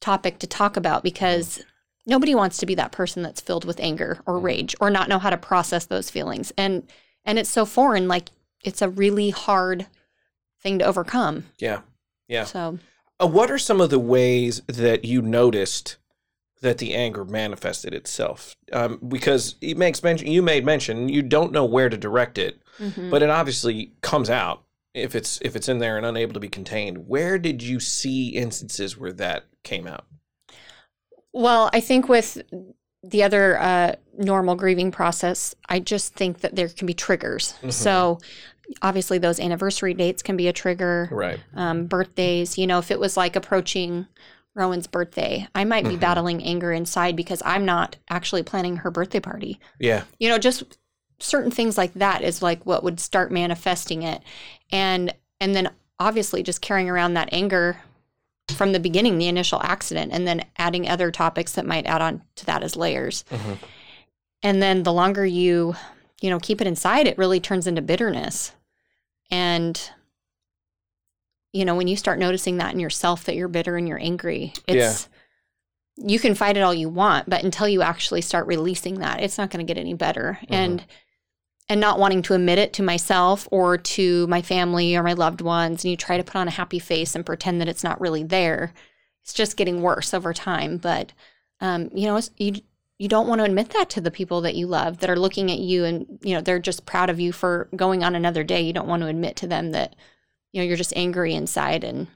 topic 0.00 0.38
to 0.38 0.46
talk 0.46 0.76
about 0.76 1.02
because 1.02 1.62
nobody 2.06 2.34
wants 2.34 2.56
to 2.58 2.66
be 2.66 2.74
that 2.74 2.92
person 2.92 3.22
that's 3.22 3.40
filled 3.40 3.64
with 3.64 3.78
anger 3.80 4.20
or 4.26 4.34
Mhm. 4.38 4.42
rage 4.42 4.76
or 4.80 4.88
not 4.90 5.08
know 5.08 5.18
how 5.18 5.30
to 5.30 5.36
process 5.36 5.84
those 5.86 6.10
feelings 6.10 6.52
and 6.56 6.88
and 7.24 7.38
it's 7.38 7.50
so 7.50 7.66
foreign 7.66 8.08
like 8.08 8.30
it's 8.64 8.80
a 8.82 8.88
really 8.88 9.30
hard 9.30 9.86
thing 10.62 10.78
to 10.78 10.84
overcome 10.84 11.46
Yeah. 11.58 11.80
Yeah. 12.28 12.44
so 12.44 12.78
Uh, 13.22 13.26
what 13.26 13.50
are 13.50 13.58
some 13.58 13.80
of 13.82 13.90
the 13.90 13.98
ways 13.98 14.62
that 14.66 15.04
you 15.04 15.20
noticed 15.20 15.96
that 16.60 16.78
the 16.78 16.94
anger 16.94 17.24
manifested 17.24 17.94
itself? 17.94 18.54
Um, 18.72 18.98
because 19.08 19.56
it 19.60 19.76
makes 19.76 20.02
mention, 20.02 20.28
you 20.28 20.42
made 20.42 20.64
mention, 20.64 21.08
you 21.08 21.22
don't 21.22 21.52
know 21.52 21.64
where 21.64 21.88
to 21.88 21.96
direct 21.96 22.38
it, 22.38 22.60
mhm. 22.78 23.10
but 23.10 23.22
it 23.22 23.30
obviously 23.30 23.92
comes 24.02 24.30
out 24.30 24.62
if 24.94 25.14
it's 25.14 25.38
if 25.42 25.54
it's 25.54 25.68
in 25.68 25.78
there 25.78 25.96
and 25.96 26.04
unable 26.04 26.34
to 26.34 26.40
be 26.40 26.48
contained. 26.48 27.06
Where 27.06 27.38
did 27.38 27.62
you 27.62 27.80
see 27.80 28.30
instances 28.30 28.98
where 28.98 29.12
that 29.14 29.44
came 29.62 29.86
out? 29.86 30.04
Well, 31.32 31.70
I 31.72 31.80
think 31.80 32.08
with 32.08 32.42
the 33.02 33.22
other 33.22 33.58
uh, 33.58 33.94
normal 34.18 34.56
grieving 34.56 34.90
process, 34.90 35.54
I 35.68 35.78
just 35.78 36.14
think 36.14 36.40
that 36.40 36.56
there 36.56 36.68
can 36.68 36.86
be 36.86 36.94
triggers. 36.94 37.54
Mhm. 37.62 37.72
So, 37.72 38.18
obviously, 38.82 39.18
those 39.18 39.40
anniversary 39.40 39.94
dates 39.94 40.22
can 40.22 40.36
be 40.36 40.48
a 40.48 40.52
trigger. 40.52 41.08
Right. 41.10 41.38
Um, 41.54 41.86
birthdays, 41.86 42.58
you 42.58 42.66
know, 42.66 42.78
if 42.78 42.90
it 42.90 43.00
was 43.00 43.16
like 43.16 43.36
approaching 43.36 44.06
Rowan's 44.60 44.86
birthday, 44.86 45.48
I 45.54 45.64
might 45.64 45.84
be 45.88 45.96
Mhm. 45.96 46.00
battling 46.00 46.44
anger 46.44 46.70
inside 46.72 47.16
because 47.16 47.42
I'm 47.46 47.64
not 47.64 47.96
actually 48.10 48.42
planning 48.42 48.76
her 48.76 48.90
birthday 48.90 49.18
party. 49.20 49.58
Yeah. 49.78 50.04
You 50.18 50.28
know, 50.28 50.38
just 50.38 50.62
certain 51.18 51.50
things 51.50 51.76
like 51.78 51.94
that 51.94 52.22
is 52.22 52.42
like 52.42 52.64
what 52.66 52.84
would 52.84 53.00
start 53.00 53.32
manifesting 53.32 54.02
it, 54.02 54.22
and 54.70 55.14
and 55.40 55.54
then 55.56 55.70
obviously 55.98 56.42
just 56.42 56.60
carrying 56.60 56.90
around 56.90 57.14
that 57.14 57.30
anger 57.32 57.80
from 58.54 58.72
the 58.72 58.80
beginning, 58.80 59.16
the 59.16 59.28
initial 59.28 59.62
accident, 59.62 60.12
and 60.12 60.26
then 60.26 60.44
adding 60.58 60.88
other 60.88 61.10
topics 61.10 61.52
that 61.52 61.64
might 61.66 61.86
add 61.86 62.02
on 62.02 62.22
to 62.36 62.44
that 62.46 62.62
as 62.62 62.76
layers. 62.76 63.24
Mhm. 63.30 63.58
And 64.42 64.62
then 64.62 64.82
the 64.82 64.92
longer 64.92 65.24
you, 65.24 65.76
you 66.20 66.28
know, 66.30 66.38
keep 66.38 66.60
it 66.60 66.66
inside, 66.66 67.06
it 67.06 67.16
really 67.16 67.40
turns 67.40 67.66
into 67.66 67.80
bitterness. 67.82 68.52
And 69.30 69.80
you 71.52 71.64
know, 71.64 71.74
when 71.74 71.88
you 71.88 71.96
start 71.96 72.18
noticing 72.18 72.58
that 72.58 72.72
in 72.74 72.80
yourself 72.80 73.24
that 73.24 73.36
you're 73.36 73.48
bitter 73.48 73.76
and 73.76 73.88
you're 73.88 74.00
angry, 74.00 74.52
it's 74.66 74.76
you 75.96 76.18
can 76.18 76.34
fight 76.34 76.56
it 76.56 76.60
all 76.60 76.72
you 76.72 76.88
want, 76.88 77.28
but 77.28 77.44
until 77.44 77.68
you 77.68 77.82
actually 77.82 78.22
start 78.22 78.46
releasing 78.46 79.00
that, 79.00 79.22
it's 79.22 79.36
not 79.36 79.50
going 79.50 79.64
to 79.64 79.70
get 79.70 79.80
any 79.80 79.94
better. 79.94 80.38
And 80.48 80.84
and 81.68 81.80
not 81.80 82.00
wanting 82.00 82.20
to 82.20 82.34
admit 82.34 82.58
it 82.58 82.72
to 82.72 82.82
myself 82.82 83.46
or 83.52 83.78
to 83.78 84.26
my 84.26 84.42
family 84.42 84.96
or 84.96 85.04
my 85.04 85.12
loved 85.12 85.40
ones, 85.40 85.84
and 85.84 85.90
you 85.90 85.96
try 85.96 86.16
to 86.16 86.24
put 86.24 86.34
on 86.34 86.48
a 86.48 86.52
happy 86.52 86.80
face 86.80 87.14
and 87.14 87.24
pretend 87.24 87.60
that 87.60 87.68
it's 87.68 87.84
not 87.84 88.00
really 88.00 88.24
there. 88.24 88.72
It's 89.22 89.32
just 89.32 89.56
getting 89.56 89.80
worse 89.80 90.12
over 90.12 90.34
time. 90.34 90.78
But 90.78 91.12
um, 91.60 91.90
you 91.94 92.06
know, 92.06 92.16
it's, 92.16 92.30
you 92.38 92.54
you 92.98 93.08
don't 93.08 93.28
want 93.28 93.38
to 93.38 93.44
admit 93.44 93.70
that 93.70 93.88
to 93.90 94.00
the 94.00 94.10
people 94.10 94.40
that 94.40 94.56
you 94.56 94.66
love 94.66 94.98
that 94.98 95.08
are 95.08 95.18
looking 95.18 95.50
at 95.50 95.58
you 95.58 95.84
and 95.84 96.18
you 96.22 96.34
know 96.34 96.40
they're 96.40 96.58
just 96.58 96.86
proud 96.86 97.08
of 97.08 97.20
you 97.20 97.32
for 97.32 97.68
going 97.76 98.02
on 98.02 98.14
another 98.16 98.42
day. 98.42 98.60
You 98.60 98.72
don't 98.72 98.88
want 98.88 99.02
to 99.02 99.08
admit 99.08 99.36
to 99.36 99.46
them 99.46 99.70
that 99.70 99.94
you 100.52 100.60
know 100.60 100.66
you're 100.66 100.76
just 100.76 100.92
angry 100.96 101.34
inside 101.34 101.84
and 101.84 102.06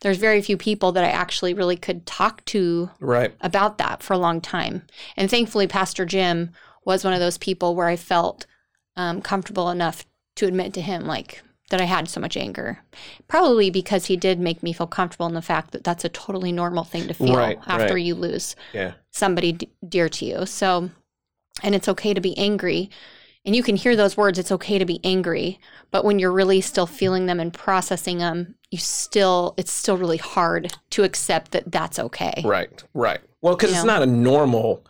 there's 0.00 0.18
very 0.18 0.42
few 0.42 0.56
people 0.58 0.92
that 0.92 1.04
I 1.04 1.08
actually 1.08 1.54
really 1.54 1.76
could 1.76 2.04
talk 2.04 2.44
to 2.46 2.90
Right. 3.00 3.34
about 3.40 3.78
that 3.78 4.02
for 4.02 4.12
a 4.12 4.18
long 4.18 4.40
time. 4.42 4.82
And 5.16 5.30
thankfully, 5.30 5.66
Pastor 5.66 6.04
Jim 6.04 6.50
was 6.84 7.04
one 7.04 7.14
of 7.14 7.20
those 7.20 7.38
people 7.38 7.74
where 7.74 7.86
I 7.86 7.96
felt 7.96 8.44
um, 8.96 9.22
comfortable 9.22 9.70
enough 9.70 10.04
to 10.36 10.46
admit 10.46 10.74
to 10.74 10.82
him, 10.82 11.06
like, 11.06 11.42
that 11.70 11.80
I 11.80 11.84
had 11.84 12.08
so 12.08 12.20
much 12.20 12.36
anger. 12.36 12.80
Probably 13.28 13.70
because 13.70 14.06
he 14.06 14.16
did 14.16 14.38
make 14.38 14.62
me 14.62 14.74
feel 14.74 14.86
comfortable 14.86 15.26
in 15.26 15.32
the 15.34 15.40
fact 15.40 15.70
that 15.70 15.84
that's 15.84 16.04
a 16.04 16.10
totally 16.10 16.52
normal 16.52 16.84
thing 16.84 17.08
to 17.08 17.14
feel 17.14 17.34
Right, 17.34 17.58
after 17.66 17.94
right. 17.94 18.04
you 18.04 18.14
lose 18.14 18.54
Yeah. 18.74 18.92
somebody 19.10 19.52
d- 19.52 19.70
dear 19.88 20.10
to 20.10 20.24
you. 20.26 20.44
So, 20.44 20.90
and 21.62 21.74
it's 21.74 21.88
okay 21.88 22.12
to 22.12 22.20
be 22.20 22.36
angry. 22.36 22.90
And 23.44 23.54
you 23.54 23.62
can 23.62 23.76
hear 23.76 23.94
those 23.94 24.16
words, 24.16 24.38
it's 24.38 24.52
okay 24.52 24.78
to 24.78 24.86
be 24.86 25.00
angry. 25.04 25.60
But 25.90 26.04
when 26.04 26.18
you're 26.18 26.32
really 26.32 26.60
still 26.60 26.86
feeling 26.86 27.26
them 27.26 27.40
and 27.40 27.52
processing 27.52 28.18
them, 28.18 28.54
you 28.70 28.78
still, 28.78 29.54
it's 29.58 29.70
still 29.72 29.98
really 29.98 30.16
hard 30.16 30.72
to 30.90 31.04
accept 31.04 31.50
that 31.52 31.70
that's 31.70 31.98
okay. 31.98 32.42
Right. 32.44 32.82
Right. 32.94 33.20
Well, 33.42 33.54
because 33.54 33.70
it's 33.70 33.84
know? 33.84 33.92
not 33.98 34.02
a 34.02 34.06
normal. 34.06 34.86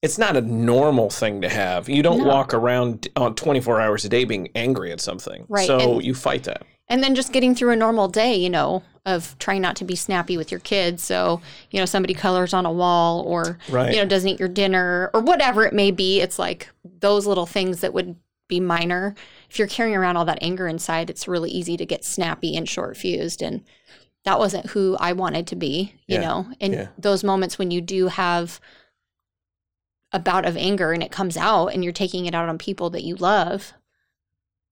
It's 0.00 0.16
not 0.16 0.36
a 0.36 0.40
normal 0.40 1.10
thing 1.10 1.42
to 1.42 1.48
have. 1.48 1.88
You 1.88 2.02
don't 2.02 2.18
No. 2.18 2.24
walk 2.28 2.54
around 2.54 3.08
on 3.16 3.34
24 3.34 3.80
hours 3.80 4.04
a 4.04 4.08
day 4.08 4.24
being 4.24 4.48
angry 4.54 4.90
at 4.92 5.00
something. 5.00 5.44
Right, 5.48 5.66
So 5.66 5.78
and- 5.96 6.04
you 6.04 6.14
fight 6.14 6.44
that. 6.44 6.62
And 6.88 7.02
then 7.02 7.14
just 7.14 7.32
getting 7.32 7.54
through 7.54 7.70
a 7.70 7.76
normal 7.76 8.08
day, 8.08 8.34
you 8.34 8.48
know, 8.48 8.82
of 9.04 9.36
trying 9.38 9.60
not 9.62 9.76
to 9.76 9.84
be 9.84 9.94
snappy 9.94 10.36
with 10.36 10.50
your 10.50 10.60
kids. 10.60 11.02
So, 11.02 11.40
you 11.70 11.78
know, 11.78 11.84
somebody 11.86 12.14
colors 12.14 12.54
on 12.54 12.64
a 12.66 12.72
wall 12.72 13.20
or, 13.22 13.58
Right. 13.68 13.92
you 13.94 14.00
know, 14.00 14.06
doesn't 14.06 14.28
eat 14.28 14.38
your 14.40 14.48
dinner 14.48 15.10
or 15.12 15.20
whatever 15.20 15.64
it 15.64 15.74
may 15.74 15.90
be. 15.90 16.20
It's 16.20 16.38
like 16.38 16.68
those 17.00 17.26
little 17.26 17.46
things 17.46 17.80
that 17.80 17.92
would 17.94 18.16
be 18.48 18.60
minor. 18.60 19.14
If 19.50 19.58
you're 19.58 19.68
carrying 19.68 19.96
around 19.96 20.16
all 20.16 20.24
that 20.24 20.38
anger 20.42 20.66
inside, 20.66 21.10
it's 21.10 21.28
really 21.28 21.50
easy 21.50 21.76
to 21.76 21.84
get 21.86 22.04
snappy 22.04 22.56
and 22.56 22.66
short 22.68 22.96
fused. 22.96 23.42
And 23.42 23.62
that 24.24 24.38
wasn't 24.38 24.66
who 24.66 24.96
I 24.98 25.12
wanted 25.12 25.46
to 25.48 25.56
be, 25.56 25.94
you 26.06 26.16
Yeah, 26.16 26.20
know? 26.20 26.46
And 26.60 26.72
yeah. 26.72 26.88
those 26.98 27.22
moments 27.22 27.58
when 27.58 27.70
you 27.70 27.80
do 27.82 28.08
have 28.08 28.60
a 30.12 30.18
bout 30.18 30.46
of 30.46 30.56
anger 30.56 30.92
and 30.92 31.02
it 31.02 31.12
comes 31.12 31.36
out 31.36 31.68
and 31.68 31.84
you're 31.84 31.92
taking 31.92 32.24
it 32.26 32.34
out 32.34 32.48
on 32.48 32.56
people 32.56 32.88
that 32.90 33.04
you 33.04 33.14
love, 33.16 33.74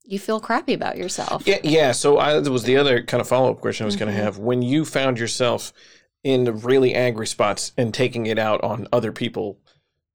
you 0.06 0.18
feel 0.18 0.40
crappy 0.40 0.72
about 0.74 0.96
yourself. 0.96 1.46
Yeah, 1.46 1.58
yeah. 1.62 1.92
So 1.92 2.18
I, 2.18 2.38
that 2.40 2.50
was 2.50 2.62
the 2.64 2.76
other 2.76 3.02
kind 3.02 3.20
of 3.20 3.28
follow 3.28 3.50
up 3.50 3.60
question 3.60 3.84
I 3.84 3.86
was 3.86 3.96
going 3.96 4.12
Mhm. 4.12 4.16
to 4.16 4.22
have. 4.22 4.38
When 4.38 4.62
you 4.62 4.84
found 4.84 5.18
yourself 5.18 5.72
in 6.22 6.44
the 6.44 6.52
really 6.52 6.94
angry 6.94 7.26
spots 7.26 7.72
and 7.76 7.92
taking 7.92 8.26
it 8.26 8.38
out 8.38 8.62
on 8.64 8.88
other 8.92 9.12
people, 9.12 9.58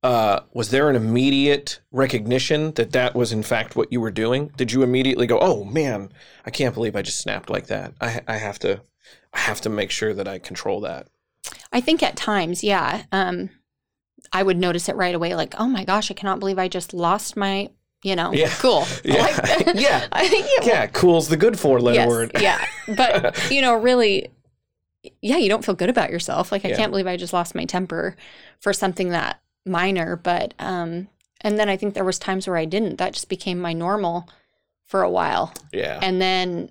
uh, 0.03 0.39
was 0.53 0.69
there 0.71 0.89
an 0.89 0.95
immediate 0.95 1.79
recognition 1.91 2.71
that 2.73 2.91
that 2.93 3.15
was 3.15 3.31
in 3.31 3.43
fact 3.43 3.75
what 3.75 3.91
you 3.91 4.01
were 4.01 4.11
doing? 4.11 4.51
Did 4.57 4.71
you 4.71 4.81
immediately 4.81 5.27
go, 5.27 5.37
"Oh 5.39 5.63
man, 5.63 6.09
I 6.45 6.49
can't 6.49 6.73
believe 6.73 6.95
I 6.95 7.01
just 7.03 7.19
snapped 7.19 7.49
like 7.49 7.67
that. 7.67 7.93
I, 8.01 8.21
I 8.27 8.37
have 8.37 8.57
to, 8.59 8.81
I 9.33 9.39
have 9.39 9.61
to 9.61 9.69
make 9.69 9.91
sure 9.91 10.13
that 10.13 10.27
I 10.27 10.39
control 10.39 10.81
that." 10.81 11.07
I 11.71 11.81
think 11.81 12.01
at 12.01 12.15
times, 12.15 12.63
yeah, 12.63 13.03
um, 13.11 13.49
I 14.33 14.41
would 14.43 14.57
notice 14.57 14.89
it 14.89 14.95
right 14.95 15.13
away. 15.15 15.35
Like, 15.35 15.53
oh 15.59 15.67
my 15.67 15.83
gosh, 15.83 16.09
I 16.09 16.13
cannot 16.15 16.39
believe 16.39 16.57
I 16.59 16.67
just 16.67 16.93
lost 16.93 17.35
my, 17.37 17.69
you 18.03 18.15
know, 18.15 18.31
Yeah. 18.33 18.49
cool. 18.59 18.85
Yeah, 19.03 19.21
Like- 19.21 19.75
yeah, 19.75 20.07
I 20.11 20.27
think 20.27 20.45
it 20.49 20.65
yeah. 20.65 20.87
Cool's 20.87 21.27
the 21.27 21.37
good 21.37 21.59
four 21.59 21.79
letter 21.79 21.99
yes, 21.99 22.07
word. 22.07 22.31
yeah, 22.39 22.65
but 22.95 23.51
you 23.51 23.61
know, 23.61 23.75
really, 23.75 24.29
yeah, 25.21 25.37
you 25.37 25.49
don't 25.49 25.63
feel 25.65 25.75
good 25.75 25.89
about 25.89 26.09
yourself. 26.11 26.51
Like, 26.51 26.65
I 26.65 26.69
Yeah. 26.69 26.77
can't 26.77 26.91
believe 26.91 27.07
I 27.07 27.17
just 27.17 27.33
lost 27.33 27.55
my 27.55 27.65
temper 27.65 28.15
for 28.59 28.73
something 28.73 29.09
that 29.09 29.39
minor. 29.65 30.15
But, 30.15 30.53
um, 30.59 31.07
and 31.41 31.57
then 31.59 31.69
I 31.69 31.77
think 31.77 31.93
there 31.93 32.03
was 32.05 32.19
times 32.19 32.47
where 32.47 32.57
I 32.57 32.65
didn't. 32.65 32.97
That 32.97 33.13
just 33.13 33.29
became 33.29 33.59
my 33.59 33.73
normal 33.73 34.27
for 34.85 35.01
a 35.03 35.09
while, 35.09 35.53
Yeah, 35.71 35.99
and 36.01 36.21
then 36.21 36.69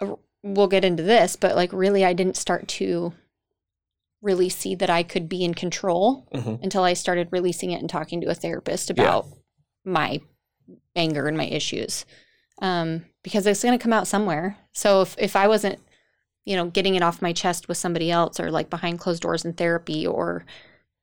uh, 0.00 0.14
we'll 0.42 0.66
get 0.68 0.84
into 0.84 1.02
this. 1.02 1.36
But 1.36 1.56
like, 1.56 1.72
really, 1.72 2.04
I 2.04 2.12
didn't 2.12 2.36
start 2.36 2.68
to 2.68 3.12
really 4.20 4.48
see 4.48 4.74
that 4.76 4.90
I 4.90 5.02
could 5.02 5.28
be 5.28 5.42
in 5.44 5.54
control 5.54 6.28
Mhm. 6.32 6.62
until 6.62 6.84
I 6.84 6.92
started 6.92 7.28
releasing 7.32 7.70
it 7.72 7.80
and 7.80 7.90
talking 7.90 8.20
to 8.20 8.28
a 8.30 8.34
therapist 8.34 8.90
about 8.90 9.26
my 9.84 10.20
anger 10.96 11.26
and 11.26 11.36
my 11.36 11.46
issues. 11.46 12.04
Um, 12.60 13.04
because 13.22 13.46
it's 13.46 13.62
going 13.62 13.76
to 13.76 13.82
come 13.82 13.92
out 13.92 14.06
somewhere. 14.06 14.56
So 14.72 15.02
if, 15.02 15.16
if 15.18 15.34
I 15.36 15.48
wasn't, 15.48 15.78
you 16.44 16.56
know, 16.56 16.66
getting 16.66 16.94
it 16.94 17.02
off 17.02 17.22
my 17.22 17.32
chest 17.32 17.68
with 17.68 17.76
somebody 17.78 18.10
else 18.10 18.38
or 18.38 18.50
like 18.50 18.70
behind 18.70 18.98
closed 19.00 19.22
doors 19.22 19.44
in 19.44 19.52
therapy 19.52 20.06
or, 20.06 20.44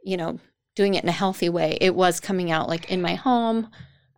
you 0.03 0.15
know, 0.17 0.39
doing 0.75 0.93
it 0.93 1.03
in 1.03 1.09
a 1.09 1.13
healthy 1.13 1.49
way, 1.49 1.77
it 1.81 1.95
was 1.95 2.19
coming 2.19 2.51
out 2.51 2.69
like 2.69 2.89
in 2.89 3.01
my 3.01 3.15
home. 3.15 3.69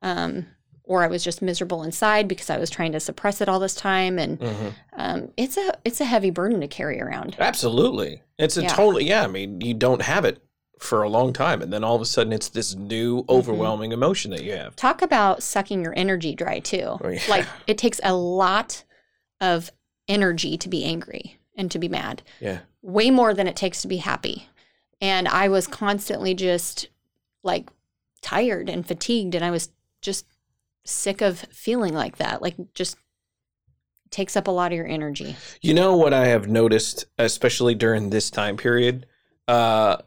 Um, 0.01 0.47
or 0.83 1.03
I 1.03 1.07
was 1.07 1.23
just 1.23 1.41
miserable 1.41 1.83
inside 1.83 2.27
because 2.27 2.49
I 2.49 2.57
was 2.57 2.69
trying 2.69 2.91
to 2.91 2.99
suppress 2.99 3.39
it 3.39 3.47
all 3.47 3.59
this 3.59 3.75
time. 3.75 4.19
And 4.19 4.39
Mhm. 4.39 4.73
um, 4.97 5.31
it's 5.37 5.55
a 5.57 5.73
it's 5.85 6.01
a 6.01 6.05
heavy 6.05 6.31
burden 6.31 6.59
to 6.61 6.67
carry 6.67 6.99
around. 7.01 7.37
Absolutely. 7.39 8.21
It's 8.37 8.57
a 8.57 8.63
Yeah. 8.63 8.75
totally, 8.75 9.07
yeah. 9.07 9.23
I 9.23 9.27
mean, 9.27 9.61
you 9.61 9.73
don't 9.73 10.01
have 10.01 10.25
it 10.25 10.43
for 10.81 11.03
a 11.03 11.09
long 11.09 11.31
time. 11.31 11.61
And 11.61 11.71
then 11.71 11.83
all 11.83 11.95
of 11.95 12.01
a 12.01 12.05
sudden, 12.05 12.33
it's 12.33 12.49
this 12.49 12.75
new, 12.75 13.21
Mm-hmm. 13.21 13.31
overwhelming 13.31 13.91
emotion 13.91 14.31
that 14.31 14.43
you 14.43 14.53
have. 14.53 14.75
Talk 14.75 15.01
about 15.01 15.43
sucking 15.43 15.83
your 15.83 15.93
energy 15.95 16.35
dry 16.35 16.59
too. 16.59 16.97
Oh, 17.01 17.07
yeah. 17.07 17.21
Like 17.29 17.45
it 17.67 17.77
takes 17.77 17.99
a 18.03 18.13
lot 18.15 18.83
of 19.39 19.71
energy 20.07 20.57
to 20.57 20.67
be 20.67 20.83
angry 20.83 21.37
and 21.55 21.69
to 21.71 21.79
be 21.79 21.87
mad. 21.87 22.23
Yeah. 22.39 22.59
Way 22.81 23.11
more 23.11 23.33
than 23.33 23.47
it 23.47 23.55
takes 23.55 23.81
to 23.83 23.87
be 23.87 23.97
happy. 23.97 24.47
And 24.99 25.27
I 25.27 25.47
was 25.49 25.67
constantly 25.67 26.33
just 26.33 26.89
like 27.43 27.69
tired 28.21 28.69
and 28.69 28.85
fatigued 28.85 29.35
and 29.35 29.43
I 29.45 29.51
was 29.51 29.69
just 30.01 30.25
sick 30.83 31.21
of 31.21 31.39
feeling 31.51 31.93
like 31.93 32.17
that. 32.17 32.41
Like 32.41 32.55
just 32.73 32.97
takes 34.09 34.35
up 34.35 34.47
a 34.47 34.51
lot 34.51 34.71
of 34.71 34.75
your 34.75 34.87
energy. 34.87 35.35
You 35.61 35.73
know 35.73 35.95
what 35.95 36.13
I 36.13 36.27
have 36.27 36.47
noticed, 36.47 37.05
especially 37.17 37.75
during 37.75 38.09
this 38.09 38.29
time 38.29 38.57
period, 38.57 39.05
uh, 39.47 39.97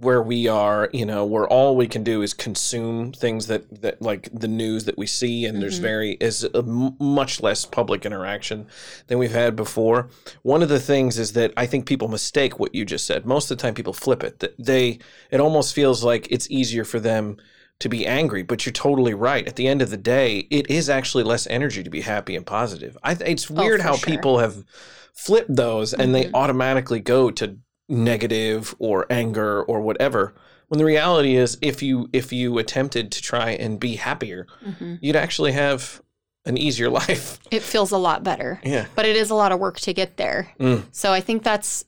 where 0.00 0.20
we 0.22 0.48
are, 0.48 0.90
you 0.92 1.06
know, 1.06 1.24
where 1.24 1.46
all 1.46 1.76
we 1.76 1.86
can 1.86 2.02
do 2.02 2.20
is 2.22 2.34
consume 2.34 3.12
things 3.12 3.46
that, 3.46 3.80
that 3.82 4.02
like 4.02 4.28
the 4.32 4.48
news 4.48 4.84
that 4.86 4.98
we 4.98 5.06
see, 5.06 5.44
and 5.44 5.62
there's 5.62 5.78
Mhm. 5.78 5.82
very 5.82 6.10
is 6.20 6.44
m- 6.54 6.96
much 6.98 7.40
less 7.40 7.64
public 7.64 8.04
interaction 8.04 8.66
than 9.06 9.18
we've 9.18 9.30
had 9.32 9.54
before. 9.54 10.08
One 10.42 10.62
of 10.62 10.68
the 10.68 10.80
things 10.80 11.16
is 11.18 11.32
that 11.34 11.52
I 11.56 11.66
think 11.66 11.86
people 11.86 12.08
mistake 12.08 12.58
what 12.58 12.74
you 12.74 12.84
just 12.84 13.06
said. 13.06 13.24
Most 13.24 13.50
of 13.50 13.56
the 13.56 13.62
time, 13.62 13.74
people 13.74 13.92
flip 13.92 14.24
it. 14.24 14.40
That 14.40 14.54
They 14.58 14.98
it 15.30 15.38
almost 15.38 15.74
feels 15.74 16.02
like 16.02 16.26
it's 16.30 16.50
easier 16.50 16.84
for 16.84 16.98
them 16.98 17.36
to 17.78 17.88
be 17.88 18.04
angry, 18.06 18.42
but 18.42 18.66
you're 18.66 18.72
totally 18.72 19.14
right. 19.14 19.46
At 19.46 19.56
the 19.56 19.68
end 19.68 19.80
of 19.80 19.90
the 19.90 19.96
day, 19.96 20.46
it 20.50 20.68
is 20.70 20.88
actually 20.88 21.24
less 21.24 21.46
energy 21.48 21.82
to 21.84 21.90
be 21.90 22.00
happy 22.00 22.34
and 22.34 22.44
positive. 22.46 22.96
I 23.04 23.12
it's 23.12 23.48
weird 23.48 23.80
for 23.80 23.86
how 23.88 23.96
sure. 23.96 24.06
people 24.06 24.38
have 24.38 24.64
flipped 25.12 25.54
those 25.54 25.94
and 25.94 26.12
they 26.14 26.24
Mhm. 26.24 26.30
automatically 26.34 26.98
go 27.00 27.30
to 27.30 27.58
negative 27.88 28.74
or 28.78 29.06
anger 29.10 29.62
or 29.62 29.80
whatever. 29.80 30.34
When 30.68 30.78
the 30.78 30.84
reality 30.84 31.36
is, 31.36 31.58
if 31.60 31.82
you 31.82 32.08
if 32.12 32.32
you 32.32 32.58
attempted 32.58 33.12
to 33.12 33.22
try 33.22 33.50
and 33.50 33.78
be 33.78 33.96
happier, 33.96 34.46
Mhm. 34.66 34.98
you'd 35.02 35.16
actually 35.16 35.52
have 35.52 36.00
an 36.46 36.56
easier 36.56 36.88
life. 37.00 37.38
It 37.50 37.62
feels 37.62 37.90
a 37.90 37.98
lot 37.98 38.22
better. 38.24 38.60
Yeah. 38.64 38.86
But 38.94 39.06
it 39.06 39.16
is 39.16 39.30
a 39.30 39.34
lot 39.34 39.52
of 39.52 39.60
work 39.60 39.78
to 39.80 39.92
get 39.92 40.16
there. 40.16 40.52
Mm. 40.58 40.84
So 40.92 41.12
I 41.12 41.20
think 41.20 41.42
that's 41.42 41.84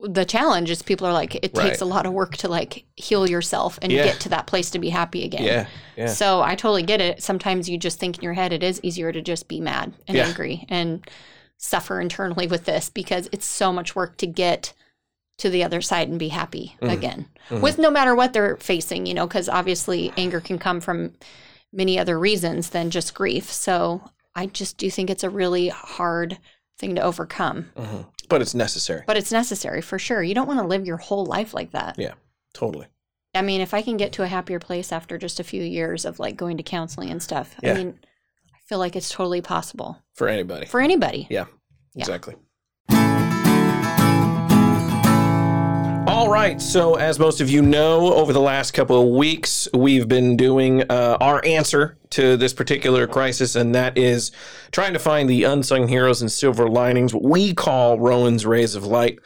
the 0.00 0.24
challenge 0.26 0.70
is 0.70 0.82
people 0.82 1.06
are 1.06 1.12
like 1.12 1.34
it 1.36 1.54
takes 1.54 1.80
a 1.80 1.84
lot 1.86 2.04
of 2.06 2.12
work 2.12 2.36
to 2.36 2.48
like 2.48 2.84
heal 2.96 3.28
yourself 3.28 3.78
and 3.80 3.90
Yeah. 3.90 4.04
get 4.04 4.20
to 4.20 4.28
that 4.28 4.46
place 4.46 4.70
to 4.70 4.78
be 4.78 4.90
happy 4.90 5.24
again. 5.24 5.42
Yeah. 5.42 5.66
Yeah. 5.96 6.06
So 6.08 6.42
I 6.42 6.54
totally 6.54 6.82
get 6.82 7.00
it. 7.00 7.22
Sometimes 7.22 7.68
you 7.68 7.78
just 7.78 7.98
think 7.98 8.18
in 8.18 8.22
your 8.22 8.34
head 8.34 8.52
it 8.52 8.62
is 8.62 8.78
easier 8.82 9.10
to 9.10 9.22
just 9.22 9.48
be 9.48 9.58
mad 9.60 9.94
and 10.06 10.16
Yeah. 10.16 10.26
angry 10.28 10.66
and 10.68 11.00
suffer 11.66 12.00
internally 12.00 12.46
with 12.46 12.64
this 12.64 12.88
because 12.90 13.28
it's 13.32 13.46
so 13.46 13.72
much 13.72 13.94
work 13.96 14.16
to 14.18 14.26
get 14.26 14.72
to 15.38 15.50
the 15.50 15.62
other 15.64 15.82
side 15.82 16.08
and 16.08 16.18
be 16.18 16.28
happy 16.28 16.76
Mhm. 16.80 16.92
again. 16.92 17.28
Mhm. 17.50 17.60
With 17.60 17.78
no 17.78 17.90
matter 17.90 18.14
what 18.14 18.32
they're 18.32 18.56
facing, 18.56 19.04
you 19.06 19.12
know, 19.14 19.26
because 19.26 19.48
obviously 19.48 20.12
anger 20.16 20.40
can 20.40 20.58
come 20.58 20.80
from 20.80 21.12
many 21.72 21.98
other 21.98 22.18
reasons 22.18 22.70
than 22.70 22.90
just 22.90 23.12
grief. 23.14 23.52
So 23.52 24.10
I 24.34 24.46
just 24.46 24.78
do 24.78 24.90
think 24.90 25.10
it's 25.10 25.24
a 25.24 25.30
really 25.30 25.68
hard 25.68 26.38
thing 26.78 26.94
to 26.94 27.02
overcome. 27.02 27.70
Mhm. 27.76 28.06
But 28.28 28.40
it's 28.42 28.54
necessary. 28.54 29.02
But 29.06 29.16
it's 29.16 29.32
necessary 29.32 29.82
for 29.82 29.98
sure. 29.98 30.22
You 30.22 30.34
don't 30.34 30.46
want 30.48 30.60
to 30.60 30.66
live 30.66 30.86
your 30.86 30.96
whole 30.98 31.26
life 31.26 31.52
like 31.52 31.72
that. 31.72 31.96
Yeah. 31.98 32.14
Totally. 32.54 32.86
I 33.34 33.42
mean, 33.42 33.60
if 33.60 33.74
I 33.74 33.82
can 33.82 33.98
get 33.98 34.12
to 34.14 34.22
a 34.22 34.28
happier 34.28 34.58
place 34.58 34.90
after 34.92 35.18
just 35.18 35.38
a 35.40 35.44
few 35.44 35.62
years 35.62 36.04
of 36.06 36.18
like 36.18 36.36
going 36.36 36.56
to 36.56 36.62
counseling 36.62 37.10
and 37.10 37.22
stuff, 37.22 37.54
Yeah. 37.62 37.72
I 37.72 37.74
mean, 37.74 37.98
I 38.54 38.58
feel 38.64 38.78
like 38.78 38.96
it's 38.96 39.10
totally 39.10 39.42
possible 39.42 39.98
For 40.14 40.28
anybody. 40.28 40.64
for 40.66 40.80
anybody. 40.80 41.26
Yeah. 41.28 41.44
Yeah. 41.96 42.02
Exactly. 42.02 42.34
All 46.08 46.30
right. 46.30 46.60
So, 46.60 46.94
as 46.94 47.18
most 47.18 47.40
of 47.40 47.50
you 47.50 47.62
know, 47.62 48.12
over 48.14 48.32
the 48.32 48.40
last 48.40 48.72
couple 48.72 49.00
of 49.00 49.08
weeks, 49.08 49.66
we've 49.74 50.06
been 50.06 50.36
doing 50.36 50.82
uh, 50.90 51.16
our 51.20 51.44
answer 51.44 51.98
to 52.10 52.36
this 52.36 52.52
particular 52.52 53.06
crisis, 53.06 53.56
and 53.56 53.74
that 53.74 53.96
is 53.96 54.30
trying 54.70 54.92
to 54.92 54.98
find 54.98 55.28
the 55.28 55.44
unsung 55.44 55.88
heroes 55.88 56.20
and 56.20 56.30
silver 56.30 56.68
linings, 56.68 57.14
what 57.14 57.24
we 57.24 57.54
call 57.54 57.98
Rowan's 57.98 58.44
rays 58.46 58.74
of 58.74 58.84
light. 58.84 59.18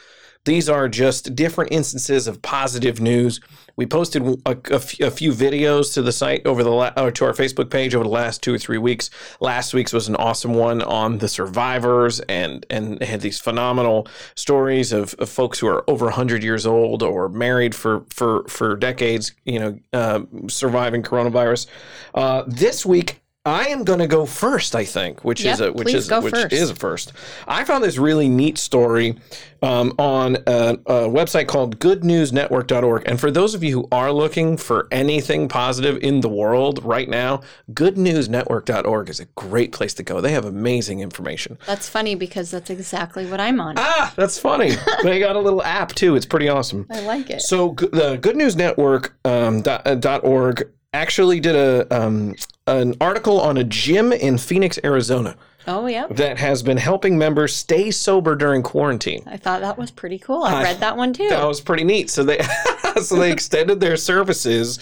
These 0.50 0.68
are 0.68 0.88
just 0.88 1.36
different 1.36 1.70
instances 1.70 2.26
of 2.26 2.42
positive 2.42 3.00
news. 3.00 3.38
We 3.76 3.86
posted 3.86 4.26
a, 4.26 4.58
a 4.72 4.74
f- 4.74 4.98
a 4.98 5.08
few 5.08 5.30
videos 5.30 5.94
to 5.94 6.02
the 6.02 6.10
site 6.10 6.44
over 6.44 6.64
the 6.64 6.70
la- 6.70 6.92
or 6.96 7.12
to 7.12 7.24
our 7.24 7.32
Facebook 7.34 7.70
page 7.70 7.94
over 7.94 8.02
the 8.02 8.10
last 8.10 8.42
two 8.42 8.54
or 8.54 8.58
three 8.58 8.76
weeks. 8.76 9.10
Last 9.38 9.74
week's 9.74 9.92
was 9.92 10.08
an 10.08 10.16
awesome 10.16 10.54
one 10.54 10.82
on 10.82 11.18
the 11.18 11.28
survivors 11.28 12.18
and 12.28 12.66
and 12.68 13.00
had 13.00 13.20
these 13.20 13.38
phenomenal 13.38 14.08
stories 14.34 14.90
of, 14.90 15.14
of 15.20 15.28
folks 15.28 15.60
who 15.60 15.68
are 15.68 15.88
over 15.88 16.06
100 16.06 16.42
years 16.42 16.66
old 16.66 17.04
or 17.04 17.28
married 17.28 17.72
for 17.72 18.04
for 18.10 18.42
for 18.48 18.74
decades. 18.74 19.30
You 19.44 19.60
know, 19.60 19.78
uh, 19.92 20.22
surviving 20.48 21.04
coronavirus. 21.04 21.68
Uh, 22.12 22.42
this 22.48 22.84
week. 22.84 23.22
I 23.46 23.68
am 23.68 23.84
going 23.84 24.00
to 24.00 24.06
go 24.06 24.26
first, 24.26 24.76
I 24.76 24.84
think, 24.84 25.24
which 25.24 25.46
is 25.46 25.62
a 25.62 25.72
which 25.72 25.94
is 25.94 26.10
which 26.10 26.34
first. 26.34 26.52
is 26.52 26.68
a 26.68 26.74
first. 26.74 27.14
I 27.48 27.64
found 27.64 27.82
this 27.82 27.96
really 27.96 28.28
neat 28.28 28.58
story 28.58 29.16
um, 29.62 29.94
on 29.98 30.36
a, 30.46 30.74
a 30.84 31.08
website 31.08 31.48
called 31.48 31.78
goodnewsnetwork.org. 31.78 33.04
And 33.06 33.18
for 33.18 33.30
those 33.30 33.54
of 33.54 33.64
you 33.64 33.80
who 33.80 33.88
are 33.92 34.12
looking 34.12 34.58
for 34.58 34.88
anything 34.90 35.48
positive 35.48 36.02
in 36.02 36.20
the 36.20 36.28
world 36.28 36.84
right 36.84 37.08
now, 37.08 37.40
goodnewsnetwork.org 37.72 39.08
is 39.08 39.20
a 39.20 39.24
great 39.36 39.72
place 39.72 39.94
to 39.94 40.02
go. 40.02 40.20
They 40.20 40.32
have 40.32 40.44
amazing 40.44 41.00
information. 41.00 41.56
That's 41.66 41.88
funny 41.88 42.16
because 42.16 42.50
that's 42.50 42.68
exactly 42.68 43.24
what 43.24 43.40
I'm 43.40 43.58
on. 43.58 43.76
Ah, 43.78 44.12
that's 44.16 44.38
funny. 44.38 44.72
they 45.02 45.18
got 45.18 45.36
a 45.36 45.40
little 45.40 45.62
app 45.62 45.94
too. 45.94 46.14
It's 46.14 46.26
pretty 46.26 46.50
awesome. 46.50 46.86
I 46.90 47.00
like 47.00 47.30
it. 47.30 47.40
So 47.40 47.70
the 47.70 48.18
Good 48.20 48.36
News 48.36 48.54
Network 48.54 49.14
um, 49.24 49.62
dot, 49.62 49.86
uh, 49.86 49.94
dot 49.94 50.24
org 50.24 50.70
actually 51.00 51.40
did 51.40 51.54
a 51.56 51.86
um, 51.96 52.34
an 52.66 52.94
article 53.00 53.40
on 53.40 53.56
a 53.56 53.64
gym 53.64 54.12
in 54.12 54.38
Phoenix, 54.38 54.78
Arizona 54.84 55.36
Oh, 55.66 55.86
yep. 55.86 56.16
that 56.16 56.38
has 56.38 56.62
been 56.62 56.76
helping 56.78 57.18
members 57.18 57.54
stay 57.54 57.90
sober 57.90 58.34
during 58.34 58.62
quarantine. 58.62 59.22
I 59.26 59.36
thought 59.36 59.60
that 59.60 59.76
was 59.78 59.90
pretty 59.90 60.18
cool. 60.18 60.42
I 60.42 60.60
I- 60.60 60.62
read 60.62 60.80
that 60.80 60.96
one 60.96 61.12
too. 61.12 61.28
That 61.28 61.46
was 61.46 61.60
pretty 61.60 61.84
neat. 61.84 62.10
So 62.10 62.24
they 62.24 62.40
so 63.02 63.16
they 63.16 63.30
extended 63.32 63.80
their 63.80 63.96
services 63.96 64.78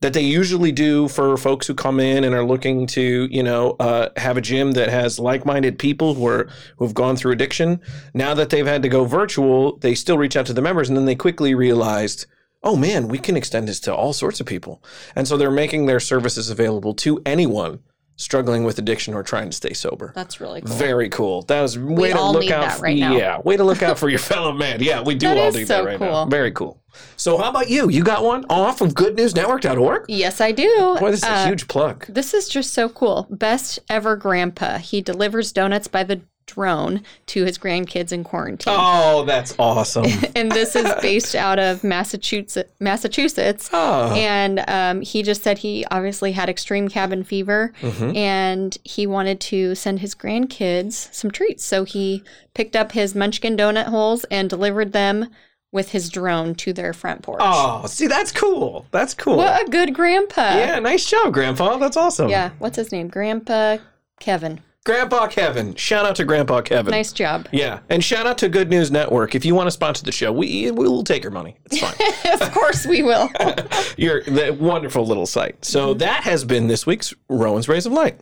that 0.00 0.12
they 0.12 0.22
usually 0.22 0.70
do 0.70 1.08
for 1.08 1.36
folks 1.36 1.66
who 1.66 1.74
come 1.74 1.98
in 1.98 2.22
and 2.22 2.32
are 2.32 2.44
looking 2.44 2.86
to, 2.86 3.26
you 3.32 3.42
know, 3.42 3.74
uh, 3.80 4.10
have 4.16 4.36
a 4.36 4.40
gym 4.40 4.70
that 4.70 4.88
has 4.88 5.18
like-minded 5.18 5.76
people 5.76 6.14
who 6.14 6.24
are 6.28 6.48
who've 6.76 6.94
gone 6.94 7.16
through 7.16 7.32
addiction. 7.32 7.80
Now 8.14 8.32
that 8.34 8.50
they've 8.50 8.64
had 8.66 8.82
to 8.82 8.88
go 8.88 9.04
virtual, 9.04 9.76
they 9.78 9.96
still 9.96 10.16
reach 10.16 10.36
out 10.36 10.46
to 10.46 10.52
the 10.52 10.62
members, 10.62 10.88
and 10.88 10.96
then 10.96 11.04
they 11.04 11.16
quickly 11.16 11.52
realized, 11.56 12.26
oh 12.62 12.76
man, 12.76 13.08
we 13.08 13.18
can 13.18 13.36
extend 13.36 13.68
this 13.68 13.80
to 13.80 13.94
all 13.94 14.12
sorts 14.12 14.40
of 14.40 14.46
people, 14.46 14.82
and 15.16 15.26
so 15.28 15.36
they're 15.36 15.50
making 15.50 15.86
their 15.86 16.00
services 16.00 16.50
available 16.50 16.94
to 16.94 17.20
anyone 17.26 17.80
struggling 18.20 18.64
with 18.64 18.76
addiction 18.80 19.14
or 19.14 19.22
trying 19.22 19.48
to 19.48 19.54
stay 19.54 19.72
sober. 19.72 20.10
That's 20.12 20.40
really 20.40 20.60
cool. 20.60 20.74
Very 20.74 21.08
cool. 21.08 21.42
That 21.42 21.62
was 21.62 21.78
way 21.78 22.10
to 22.10 22.18
all 22.18 22.32
look 22.32 22.50
out. 22.50 22.62
that 22.62 22.80
right 22.80 22.96
now. 22.98 23.16
Yeah, 23.16 23.38
way 23.44 23.56
to 23.56 23.62
look 23.62 23.80
out 23.80 23.96
for 23.96 24.08
your 24.08 24.18
fellow 24.32 24.50
man. 24.52 24.82
Yeah, 24.82 25.02
we 25.02 25.14
do 25.14 25.28
That 25.28 25.38
all 25.38 25.52
need 25.52 25.68
so 25.68 25.76
that 25.76 25.84
right 25.84 25.98
cool. 25.98 26.08
now. 26.08 26.24
Very 26.26 26.50
cool. 26.50 26.82
So, 27.16 27.38
how 27.38 27.50
about 27.50 27.70
you? 27.70 27.88
You 27.88 28.02
got 28.02 28.24
one 28.24 28.44
off 28.50 28.80
of 28.80 28.94
GoodNewsNetwork.org? 28.94 30.06
Yes, 30.08 30.40
I 30.40 30.50
do. 30.50 30.96
Boy, 30.98 31.12
this 31.12 31.20
is 31.20 31.28
Uh, 31.28 31.42
a 31.44 31.46
huge 31.46 31.68
plug. 31.68 32.06
This 32.08 32.34
is 32.34 32.48
just 32.48 32.72
so 32.74 32.88
cool. 32.88 33.28
Best 33.30 33.78
ever 33.88 34.16
grandpa. 34.16 34.78
He 34.78 35.00
delivers 35.00 35.52
donuts 35.52 35.86
by 35.86 36.02
the 36.02 36.20
drone 36.48 37.02
to 37.26 37.44
his 37.44 37.56
grandkids 37.58 38.10
in 38.10 38.24
quarantine. 38.24 38.74
Oh, 38.76 39.24
that's 39.24 39.54
awesome. 39.58 40.06
And 40.34 40.50
this 40.50 40.74
is 40.74 40.90
based 41.00 41.34
out 41.36 41.58
of 41.60 41.84
Massachusetts. 41.84 42.70
Massachusetts. 42.80 43.70
Oh. 43.72 44.12
And 44.14 44.64
um, 44.68 45.00
he 45.02 45.22
just 45.22 45.42
said 45.42 45.58
he 45.58 45.84
obviously 45.90 46.32
had 46.32 46.48
extreme 46.48 46.88
cabin 46.88 47.22
fever 47.24 47.72
Mhm. 47.80 48.16
and 48.16 48.76
he 48.84 49.06
wanted 49.06 49.40
to 49.40 49.74
send 49.74 50.00
his 50.00 50.14
grandkids 50.14 51.12
some 51.14 51.30
treats. 51.30 51.64
So 51.64 51.84
he 51.84 52.22
picked 52.54 52.74
up 52.76 52.92
his 52.92 53.14
munchkin 53.14 53.56
donut 53.56 53.86
holes 53.86 54.24
and 54.30 54.48
delivered 54.50 54.92
them 54.92 55.28
with 55.70 55.90
his 55.90 56.08
drone 56.08 56.54
to 56.54 56.72
their 56.72 56.92
front 56.94 57.20
porch. 57.22 57.40
Oh, 57.44 57.84
see, 57.86 58.06
that's 58.06 58.32
cool. 58.32 58.86
That's 58.90 59.12
cool. 59.12 59.36
What 59.36 59.66
a 59.66 59.70
good 59.70 59.92
grandpa. 59.94 60.56
Yeah, 60.56 60.78
nice 60.78 61.04
job, 61.04 61.34
Grandpa. 61.34 61.76
That's 61.76 61.96
awesome. 61.96 62.30
Yeah. 62.30 62.50
What's 62.58 62.76
his 62.76 62.90
name? 62.90 63.08
Grandpa 63.08 63.76
Kevin. 64.18 64.60
Grandpa 64.84 65.26
Kevin. 65.26 65.74
Shout 65.74 66.06
out 66.06 66.16
to 66.16 66.24
Grandpa 66.24 66.62
Kevin. 66.62 66.92
Nice 66.92 67.12
job. 67.12 67.46
Yeah, 67.52 67.80
and 67.90 68.02
shout 68.02 68.26
out 68.26 68.38
to 68.38 68.48
Good 68.48 68.70
News 68.70 68.90
Network. 68.90 69.34
If 69.34 69.44
you 69.44 69.54
want 69.54 69.66
to 69.66 69.70
sponsor 69.70 70.04
the 70.04 70.12
show, 70.12 70.32
we 70.32 70.70
we'll 70.70 71.04
take 71.04 71.22
your 71.22 71.32
money. 71.32 71.56
It's 71.66 71.78
fine. 71.78 71.94
of 72.40 72.52
course 72.52 72.86
we 72.86 73.02
will. 73.02 73.28
You're 73.96 74.22
the 74.22 74.56
wonderful 74.58 75.06
little 75.06 75.26
site. 75.26 75.62
So 75.64 75.90
mm-hmm. 75.90 75.98
that 75.98 76.24
has 76.24 76.44
been 76.44 76.68
this 76.68 76.86
week's 76.86 77.12
Rowan's 77.28 77.68
Rays 77.68 77.86
of 77.86 77.92
Light. 77.92 78.20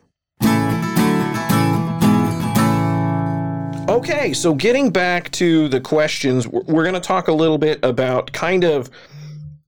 Okay, 3.88 4.32
so 4.32 4.52
getting 4.52 4.90
back 4.90 5.30
to 5.32 5.68
the 5.68 5.80
questions, 5.80 6.48
we're- 6.48 6.64
we're 6.66 6.82
going 6.82 6.94
to 6.94 7.00
talk 7.00 7.28
a 7.28 7.32
little 7.32 7.58
bit 7.58 7.78
about 7.84 8.32
kind 8.32 8.64
of 8.64 8.90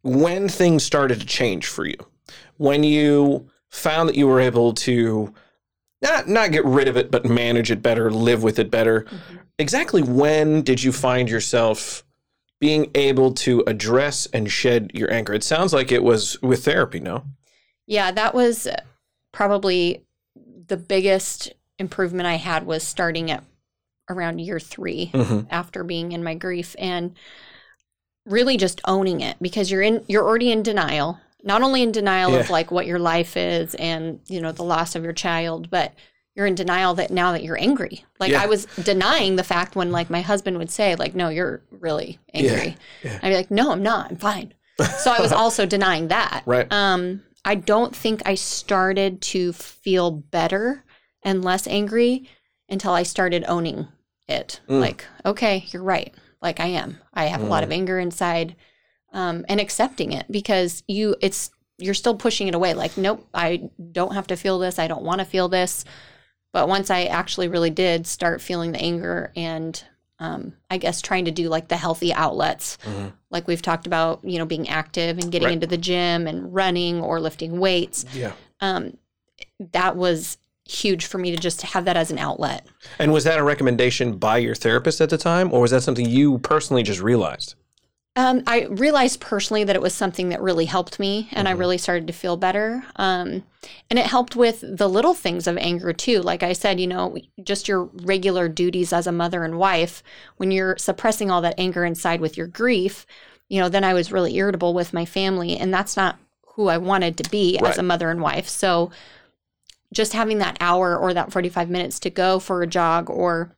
when 0.02 0.48
things 0.48 0.82
started 0.82 1.20
to 1.20 1.26
change 1.26 1.66
for 1.66 1.86
you. 1.86 1.96
When 2.56 2.82
you 2.82 3.48
found 3.70 4.08
that 4.08 4.16
you 4.16 4.26
were 4.26 4.40
able 4.40 4.72
to 4.72 5.32
not 6.02 6.28
not 6.28 6.52
get 6.52 6.64
rid 6.64 6.88
of 6.88 6.96
it, 6.96 7.10
but 7.10 7.24
manage 7.24 7.70
it 7.70 7.82
better, 7.82 8.10
live 8.10 8.42
with 8.42 8.58
it 8.58 8.70
better. 8.70 9.06
Exactly 9.58 10.02
when 10.02 10.62
did 10.62 10.82
you 10.82 10.92
find 10.92 11.28
yourself 11.28 12.04
being 12.60 12.90
able 12.94 13.32
to 13.32 13.62
address 13.66 14.26
and 14.32 14.50
shed 14.50 14.90
your 14.94 15.12
anger? 15.12 15.32
It 15.34 15.44
sounds 15.44 15.72
like 15.72 15.90
it 15.92 16.02
was 16.02 16.40
with 16.42 16.64
therapy, 16.64 17.00
no? 17.00 17.24
Yeah, 17.86 18.10
that 18.12 18.34
was 18.34 18.68
probably 19.32 20.04
the 20.66 20.76
biggest 20.76 21.52
improvement 21.78 22.26
I 22.26 22.34
had 22.34 22.66
was 22.66 22.82
starting 22.82 23.30
at 23.30 23.44
around 24.10 24.38
year 24.40 24.58
3 24.60 25.10
Mm-hmm. 25.12 25.40
after 25.50 25.84
being 25.84 26.12
in 26.12 26.22
my 26.24 26.34
grief 26.34 26.74
and 26.78 27.14
really 28.26 28.56
just 28.56 28.80
owning 28.84 29.20
it 29.20 29.36
because 29.40 29.70
you're 29.70 29.82
in 29.82 30.04
you're 30.06 30.24
already 30.24 30.50
in 30.52 30.62
denial. 30.62 31.18
Not 31.44 31.62
only 31.62 31.82
in 31.82 31.92
denial 31.92 32.34
of 32.34 32.50
like 32.50 32.70
what 32.70 32.86
your 32.86 32.98
life 32.98 33.36
is 33.36 33.74
and, 33.76 34.20
you 34.26 34.40
know, 34.40 34.52
the 34.52 34.64
loss 34.64 34.94
of 34.96 35.04
your 35.04 35.12
child, 35.12 35.70
but 35.70 35.94
you're 36.34 36.46
in 36.46 36.54
denial 36.54 36.94
that 36.94 37.10
now 37.10 37.32
that 37.32 37.42
you're 37.44 37.58
angry. 37.58 38.04
Like 38.20 38.32
Yeah. 38.32 38.42
I 38.42 38.46
was 38.46 38.66
denying 38.82 39.36
the 39.36 39.44
fact 39.44 39.76
when 39.76 39.90
like 39.92 40.10
my 40.10 40.20
husband 40.20 40.58
would 40.58 40.70
say 40.70 40.94
like 40.96 41.14
no, 41.14 41.28
you're 41.28 41.62
really 41.70 42.18
angry. 42.34 42.76
yeah. 43.02 43.18
I'd 43.22 43.30
be 43.30 43.34
like 43.36 43.50
no, 43.50 43.70
I'm 43.72 43.82
not. 43.82 44.10
I'm 44.10 44.16
fine. 44.16 44.54
So 44.98 45.10
I 45.12 45.20
was 45.20 45.32
also 45.42 45.64
denying 45.66 46.08
that. 46.08 46.42
Right. 46.46 46.66
Um, 46.72 47.22
I 47.44 47.54
don't 47.54 47.94
think 47.94 48.22
I 48.26 48.34
started 48.34 49.20
to 49.22 49.52
feel 49.52 50.10
better 50.10 50.84
and 51.22 51.44
less 51.44 51.66
angry 51.66 52.28
until 52.68 52.92
I 52.92 53.02
started 53.04 53.44
owning 53.48 53.88
it. 54.28 54.60
Mm. 54.68 54.80
Like, 54.80 55.04
okay, 55.24 55.64
you're 55.70 55.82
right. 55.82 56.14
Like 56.42 56.60
I 56.60 56.66
am. 56.66 56.98
I 57.14 57.24
have 57.26 57.42
a 57.42 57.46
lot 57.46 57.62
Mm. 57.62 57.66
of 57.66 57.72
anger 57.72 57.98
inside, 57.98 58.54
um, 59.12 59.44
and 59.48 59.60
accepting 59.60 60.12
it 60.12 60.26
because 60.30 60.82
you, 60.86 61.16
it's 61.20 61.50
you're 61.78 61.94
still 61.94 62.16
pushing 62.16 62.48
it 62.48 62.54
away. 62.54 62.74
Like, 62.74 62.96
nope, 62.96 63.26
I 63.32 63.70
don't 63.92 64.14
have 64.14 64.26
to 64.28 64.36
feel 64.36 64.58
this. 64.58 64.78
I 64.78 64.88
don't 64.88 65.04
want 65.04 65.20
to 65.20 65.24
feel 65.24 65.48
this. 65.48 65.84
But 66.52 66.68
once 66.68 66.90
I 66.90 67.04
actually 67.04 67.48
really 67.48 67.70
did 67.70 68.06
start 68.06 68.40
feeling 68.40 68.72
the 68.72 68.80
anger 68.80 69.32
and 69.36 69.80
um, 70.18 70.54
I 70.68 70.78
guess 70.78 71.00
trying 71.00 71.26
to 71.26 71.30
do 71.30 71.48
like 71.48 71.68
the 71.68 71.76
healthy 71.76 72.12
outlets, 72.12 72.78
Mhm. 72.84 73.12
like 73.30 73.46
we've 73.46 73.62
talked 73.62 73.86
about, 73.86 74.18
you 74.24 74.38
know, 74.38 74.46
being 74.46 74.68
active 74.68 75.18
and 75.18 75.30
getting 75.30 75.46
Right. 75.46 75.52
into 75.52 75.68
the 75.68 75.76
gym 75.76 76.26
and 76.26 76.52
running 76.52 77.00
or 77.00 77.20
lifting 77.20 77.60
weights. 77.60 78.04
Yeah. 78.12 78.32
Um, 78.60 78.96
that 79.72 79.94
was 79.96 80.36
huge 80.64 81.06
for 81.06 81.18
me 81.18 81.30
to 81.30 81.36
just 81.36 81.62
have 81.62 81.84
that 81.84 81.96
as 81.96 82.10
an 82.10 82.18
outlet. 82.18 82.66
And 82.98 83.12
was 83.12 83.22
that 83.24 83.38
a 83.38 83.44
recommendation 83.44 84.16
by 84.18 84.38
your 84.38 84.56
therapist 84.56 85.00
at 85.00 85.10
the 85.10 85.16
time, 85.18 85.52
or 85.52 85.60
was 85.60 85.70
that 85.70 85.82
something 85.82 86.08
you 86.08 86.38
personally 86.38 86.82
just 86.82 87.00
realized? 87.00 87.54
Um, 88.18 88.42
I 88.48 88.64
realized 88.64 89.20
personally 89.20 89.62
that 89.62 89.76
it 89.76 89.80
was 89.80 89.94
something 89.94 90.30
that 90.30 90.42
really 90.42 90.64
helped 90.64 90.98
me, 90.98 91.28
and 91.30 91.46
I 91.46 91.52
Mhm. 91.52 91.58
really 91.58 91.78
started 91.78 92.08
to 92.08 92.12
feel 92.12 92.36
better. 92.36 92.84
Um, 92.96 93.44
and 93.88 93.96
it 93.96 94.06
helped 94.06 94.34
with 94.34 94.64
the 94.66 94.88
little 94.88 95.14
things 95.14 95.46
of 95.46 95.56
anger 95.56 95.92
too. 95.92 96.20
Like 96.20 96.42
I 96.42 96.52
said, 96.52 96.80
you 96.80 96.88
know, 96.88 97.16
just 97.44 97.68
your 97.68 97.84
regular 98.02 98.48
duties 98.48 98.92
as 98.92 99.06
a 99.06 99.12
mother 99.12 99.44
and 99.44 99.56
wife. 99.56 100.02
When 100.36 100.50
you're 100.50 100.76
suppressing 100.78 101.30
all 101.30 101.40
that 101.42 101.54
anger 101.58 101.84
inside 101.84 102.20
with 102.20 102.36
your 102.36 102.48
grief, 102.48 103.06
you 103.48 103.60
know, 103.60 103.68
then 103.68 103.84
I 103.84 103.94
was 103.94 104.10
really 104.10 104.34
irritable 104.34 104.74
with 104.74 104.92
my 104.92 105.04
family, 105.04 105.56
and 105.56 105.72
that's 105.72 105.96
not 105.96 106.18
who 106.54 106.66
I 106.66 106.76
wanted 106.76 107.16
to 107.18 107.30
be 107.30 107.56
Right. 107.62 107.70
as 107.70 107.78
a 107.78 107.84
mother 107.84 108.10
and 108.10 108.20
wife. 108.20 108.48
So, 108.48 108.90
just 109.92 110.12
having 110.12 110.38
that 110.38 110.56
hour 110.58 110.96
or 110.96 111.14
that 111.14 111.30
45 111.30 111.70
minutes 111.70 112.00
to 112.00 112.10
go 112.10 112.40
for 112.40 112.62
a 112.62 112.66
jog 112.66 113.08
or 113.08 113.56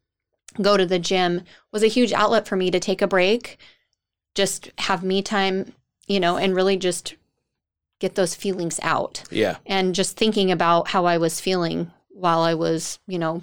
go 0.61 0.77
to 0.77 0.85
the 0.85 0.99
gym 0.99 1.45
was 1.73 1.83
a 1.83 1.87
huge 1.87 2.13
outlet 2.13 2.47
for 2.47 2.57
me 2.57 2.71
to 2.71 2.79
take 2.79 3.01
a 3.01 3.07
break 3.07 3.59
just 4.35 4.71
have 4.79 5.03
me 5.03 5.23
time, 5.23 5.73
you 6.07 6.21
know, 6.21 6.37
and 6.37 6.55
really 6.55 6.77
just 6.77 7.15
get 7.99 8.15
those 8.15 8.35
feelings 8.35 8.79
out. 8.83 9.23
Yeah. 9.31 9.57
And 9.67 9.95
just 9.95 10.17
thinking 10.17 10.51
about 10.51 10.89
how 10.89 11.05
I 11.05 11.19
was 11.19 11.41
feeling 11.41 11.91
while 12.09 12.41
I 12.41 12.55
was, 12.55 12.99
you 13.07 13.19
know, 13.19 13.43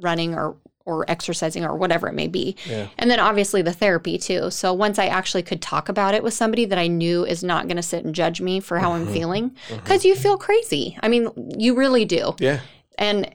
running 0.00 0.34
or 0.34 0.56
or 0.84 1.04
exercising 1.10 1.64
or 1.64 1.76
whatever 1.76 2.06
it 2.06 2.12
may 2.12 2.28
be. 2.28 2.54
Yeah. 2.64 2.86
And 2.96 3.10
then 3.10 3.18
obviously 3.18 3.60
the 3.60 3.72
therapy 3.72 4.18
too. 4.18 4.52
So 4.52 4.72
once 4.72 5.00
I 5.00 5.06
actually 5.06 5.42
could 5.42 5.60
talk 5.60 5.88
about 5.88 6.14
it 6.14 6.22
with 6.22 6.32
somebody 6.32 6.64
that 6.66 6.78
I 6.78 6.86
knew 6.86 7.24
is 7.26 7.42
not 7.42 7.66
going 7.66 7.76
to 7.76 7.82
sit 7.82 8.04
and 8.04 8.14
judge 8.14 8.40
me 8.40 8.60
for 8.60 8.78
how 8.78 8.92
I'm 8.92 9.08
Mhm. 9.08 9.12
feeling 9.12 9.50
Mhm. 9.68 9.84
cuz 9.84 10.04
you 10.04 10.14
feel 10.14 10.36
crazy. 10.38 10.96
I 11.02 11.08
mean, 11.08 11.28
you 11.58 11.74
really 11.74 12.04
do. 12.04 12.36
Yeah. 12.38 12.60
And 12.98 13.28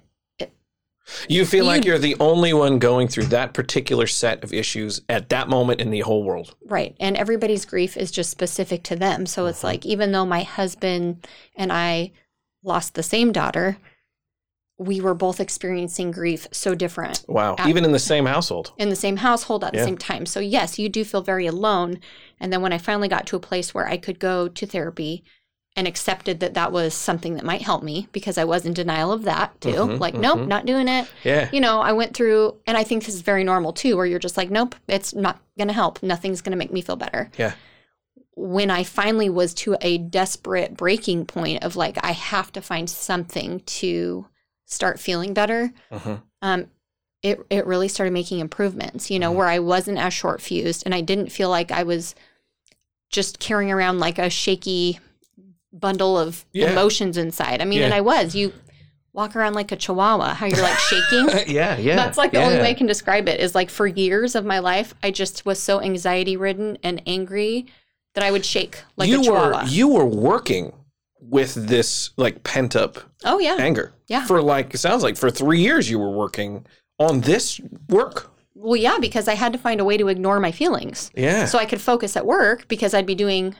You 1.27 1.45
feel 1.45 1.65
like 1.65 1.85
You- 1.85 1.91
you're 1.91 1.99
the 1.99 2.15
only 2.19 2.53
one 2.53 2.79
going 2.79 3.07
through 3.07 3.25
that 3.27 3.53
particular 3.53 4.07
set 4.07 4.43
of 4.43 4.53
issues 4.53 5.01
at 5.09 5.29
that 5.29 5.49
moment 5.49 5.81
in 5.81 5.91
the 5.91 6.01
whole 6.01 6.23
world. 6.23 6.55
Right. 6.65 6.95
And 6.99 7.17
everybody's 7.17 7.65
grief 7.65 7.97
is 7.97 8.11
just 8.11 8.29
specific 8.31 8.83
to 8.83 8.95
them. 8.95 9.25
So 9.25 9.45
it's 9.45 9.59
Mhm. 9.61 9.63
like, 9.65 9.85
even 9.85 10.11
though 10.11 10.25
my 10.25 10.43
husband 10.43 11.25
and 11.55 11.71
I 11.71 12.11
lost 12.63 12.93
the 12.95 13.03
same 13.03 13.31
daughter, 13.31 13.77
we 14.77 14.99
were 14.99 15.13
both 15.13 15.39
experiencing 15.39 16.09
grief 16.09 16.47
so 16.51 16.73
different 16.73 17.23
Wow. 17.27 17.55
At- 17.59 17.69
Even 17.69 17.85
in 17.85 17.91
the 17.91 17.99
same 17.99 18.25
household. 18.25 18.71
in 18.77 18.89
the 18.89 18.95
same 18.95 19.17
household 19.17 19.63
at 19.63 19.73
Yeah. 19.75 19.81
the 19.81 19.85
same 19.85 19.97
time. 19.97 20.25
So, 20.25 20.39
yes, 20.39 20.79
you 20.79 20.89
do 20.89 21.03
feel 21.05 21.21
very 21.21 21.45
alone. 21.45 21.99
And 22.39 22.51
then 22.51 22.61
when 22.63 22.73
I 22.73 22.79
finally 22.79 23.07
got 23.07 23.27
to 23.27 23.35
a 23.35 23.39
place 23.39 23.73
where 23.75 23.87
I 23.87 23.97
could 23.97 24.19
go 24.19 24.47
to 24.47 24.65
therapy 24.65 25.23
and 25.75 25.87
accepted 25.87 26.41
that 26.41 26.53
that 26.55 26.71
was 26.71 26.93
something 26.93 27.35
that 27.35 27.45
might 27.45 27.61
help 27.61 27.81
me 27.81 28.07
because 28.11 28.37
I 28.37 28.43
was 28.43 28.65
in 28.65 28.73
denial 28.73 29.11
of 29.11 29.23
that 29.23 29.59
too. 29.61 29.69
Mhm, 29.71 29.99
like, 29.99 30.13
nope, 30.13 30.39
mhm. 30.39 30.47
not 30.47 30.65
doing 30.65 30.87
it 30.89 31.07
Yeah. 31.23 31.49
you 31.53 31.61
know, 31.61 31.79
I 31.79 31.93
went 31.93 32.13
through, 32.13 32.57
and 32.67 32.75
I 32.77 32.83
think 32.83 33.05
this 33.05 33.15
is 33.15 33.21
very 33.21 33.43
normal 33.45 33.71
too, 33.71 33.95
where 33.95 34.05
you're 34.05 34.19
just 34.19 34.35
like, 34.35 34.49
nope, 34.51 34.75
it's 34.87 35.13
not 35.13 35.39
going 35.57 35.69
to 35.69 35.73
help. 35.73 36.03
Nothing's 36.03 36.41
going 36.41 36.51
to 36.51 36.57
make 36.57 36.73
me 36.73 36.81
feel 36.81 36.97
better. 36.97 37.31
Yeah. 37.37 37.53
When 38.35 38.69
I 38.69 38.83
finally 38.83 39.29
was 39.29 39.53
to 39.55 39.77
a 39.81 39.97
desperate 39.97 40.75
breaking 40.75 41.25
point 41.25 41.63
of 41.63 41.75
like, 41.77 41.97
I 42.03 42.11
have 42.11 42.51
to 42.53 42.61
find 42.61 42.89
something 42.89 43.61
to 43.61 44.27
start 44.65 44.99
feeling 44.99 45.33
better, 45.33 45.71
Mhm. 45.91 46.21
um, 46.41 46.67
it, 47.23 47.39
it 47.49 47.65
really 47.67 47.87
started 47.87 48.11
making 48.11 48.39
improvements, 48.39 49.09
you 49.11 49.19
know, 49.19 49.31
Mhm. 49.31 49.35
where 49.35 49.47
I 49.47 49.59
wasn't 49.59 49.99
as 49.99 50.13
short 50.13 50.41
fused 50.41 50.83
and 50.85 50.93
I 50.95 51.01
didn't 51.01 51.31
feel 51.31 51.49
like 51.49 51.71
I 51.71 51.83
was 51.83 52.13
just 53.09 53.39
carrying 53.39 53.71
around 53.71 53.99
like 53.99 54.17
a 54.17 54.29
shaky 54.29 54.99
bundle 55.73 56.17
of 56.17 56.45
Yeah. 56.53 56.71
emotions 56.71 57.17
inside. 57.17 57.61
I 57.61 57.65
mean, 57.65 57.79
Yeah. 57.79 57.85
and 57.85 57.93
I 57.93 58.01
was. 58.01 58.35
You 58.35 58.53
walk 59.13 59.35
around 59.35 59.53
like 59.53 59.71
a 59.71 59.75
chihuahua, 59.75 60.33
how 60.35 60.45
you're 60.45 60.61
like 60.61 60.77
shaking. 60.77 61.27
yeah. 61.53 61.77
Yeah. 61.77 61.95
That's 61.95 62.17
like 62.17 62.31
the 62.31 62.41
only 62.43 62.57
way 62.59 62.69
I 62.69 62.73
can 62.73 62.87
describe 62.87 63.27
it 63.27 63.39
is 63.39 63.53
like 63.55 63.69
for 63.69 63.85
years 63.87 64.35
of 64.35 64.45
my 64.45 64.59
life, 64.59 64.93
I 65.03 65.11
just 65.11 65.45
was 65.45 65.59
so 65.59 65.81
anxiety 65.81 66.37
ridden 66.37 66.77
and 66.83 67.01
angry 67.05 67.65
that 68.15 68.23
I 68.23 68.31
would 68.31 68.45
shake 68.45 68.79
like 68.97 69.09
you 69.09 69.19
a 69.21 69.23
chihuahua. 69.23 69.63
were 69.63 69.67
you 69.69 69.87
were 69.89 70.05
working 70.05 70.73
with 71.19 71.53
this 71.55 72.11
like 72.17 72.43
pent 72.43 72.75
up 72.75 72.97
Oh 73.23 73.39
yeah. 73.39 73.55
anger. 73.59 73.93
Yeah. 74.07 74.25
For 74.25 74.41
like 74.41 74.73
it 74.73 74.77
sounds 74.79 75.03
like 75.03 75.15
for 75.17 75.29
three 75.29 75.59
years 75.61 75.89
you 75.89 75.99
were 75.99 76.09
working 76.11 76.65
on 76.99 77.21
this 77.21 77.59
work. 77.89 78.29
Well, 78.55 78.75
yeah, 78.75 78.97
because 78.99 79.27
I 79.27 79.33
had 79.35 79.53
to 79.53 79.59
find 79.59 79.79
a 79.81 79.85
way 79.85 79.97
to 79.97 80.07
ignore 80.07 80.39
my 80.39 80.51
feelings. 80.51 81.09
Yeah. 81.15 81.45
So 81.45 81.57
I 81.57 81.65
could 81.65 81.81
focus 81.81 82.15
at 82.15 82.25
work 82.25 82.67
because 82.67 82.93
I'd 82.93 83.05
be 83.07 83.15
doing 83.15 83.55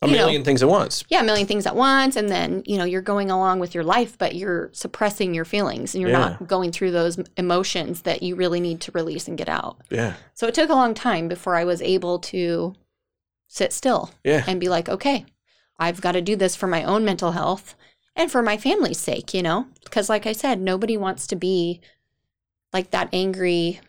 a 0.00 0.06
you 0.06 0.12
know, 0.12 0.18
million 0.26 0.44
things 0.44 0.62
at 0.62 0.68
once. 0.68 1.04
yeah, 1.08 1.20
a 1.20 1.24
million 1.24 1.46
things 1.46 1.66
at 1.66 1.74
once 1.74 2.14
and 2.14 2.28
then, 2.28 2.62
you 2.66 2.78
know, 2.78 2.84
you're 2.84 3.02
going 3.02 3.30
along 3.30 3.58
with 3.58 3.74
your 3.74 3.82
life 3.82 4.16
but 4.16 4.36
you're 4.36 4.70
suppressing 4.72 5.34
your 5.34 5.44
feelings 5.44 5.94
and 5.94 6.00
you're 6.02 6.10
Yeah. 6.10 6.18
not 6.38 6.46
going 6.46 6.70
through 6.70 6.92
those 6.92 7.18
emotions 7.36 8.02
that 8.02 8.22
you 8.22 8.36
really 8.36 8.60
need 8.60 8.80
to 8.82 8.92
release 8.92 9.26
and 9.26 9.36
get 9.36 9.48
out. 9.48 9.78
Yeah. 9.90 10.14
So 10.34 10.46
it 10.46 10.54
took 10.54 10.70
a 10.70 10.74
long 10.74 10.94
time 10.94 11.26
before 11.26 11.56
I 11.56 11.64
was 11.64 11.82
able 11.82 12.20
to 12.20 12.74
sit 13.48 13.72
still 13.72 14.10
Yeah. 14.22 14.44
and 14.46 14.60
be 14.60 14.68
like, 14.68 14.88
okay, 14.88 15.26
I've 15.80 16.00
got 16.00 16.12
to 16.12 16.20
do 16.22 16.36
this 16.36 16.54
for 16.54 16.66
my 16.68 16.84
own 16.84 17.04
mental 17.04 17.32
health 17.32 17.74
and 18.14 18.30
for 18.30 18.42
my 18.42 18.56
family's 18.56 18.98
sake, 18.98 19.32
you 19.34 19.42
know? 19.42 19.66
Because, 19.84 20.08
like 20.08 20.26
I 20.26 20.32
said, 20.32 20.60
nobody 20.60 20.96
wants 20.96 21.26
to 21.28 21.36
be 21.36 21.80
like 22.72 22.90
that 22.90 23.08
angry, 23.12 23.80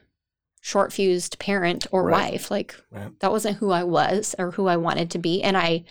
short 0.62 0.91
fused 0.93 1.39
parent 1.39 1.88
or 1.91 2.04
Right. 2.04 2.34
wife. 2.34 2.52
Like, 2.52 2.76
Right. 2.91 3.17
that 3.19 3.32
wasn't 3.32 3.58
who 3.58 3.72
I 3.72 3.84
was 3.84 4.36
or 4.38 4.52
who 4.52 4.67
I 4.67 4.78
wanted 4.78 5.10
to 5.12 5.17
be. 5.17 5.41
And 5.41 5.56
I, 5.58 5.84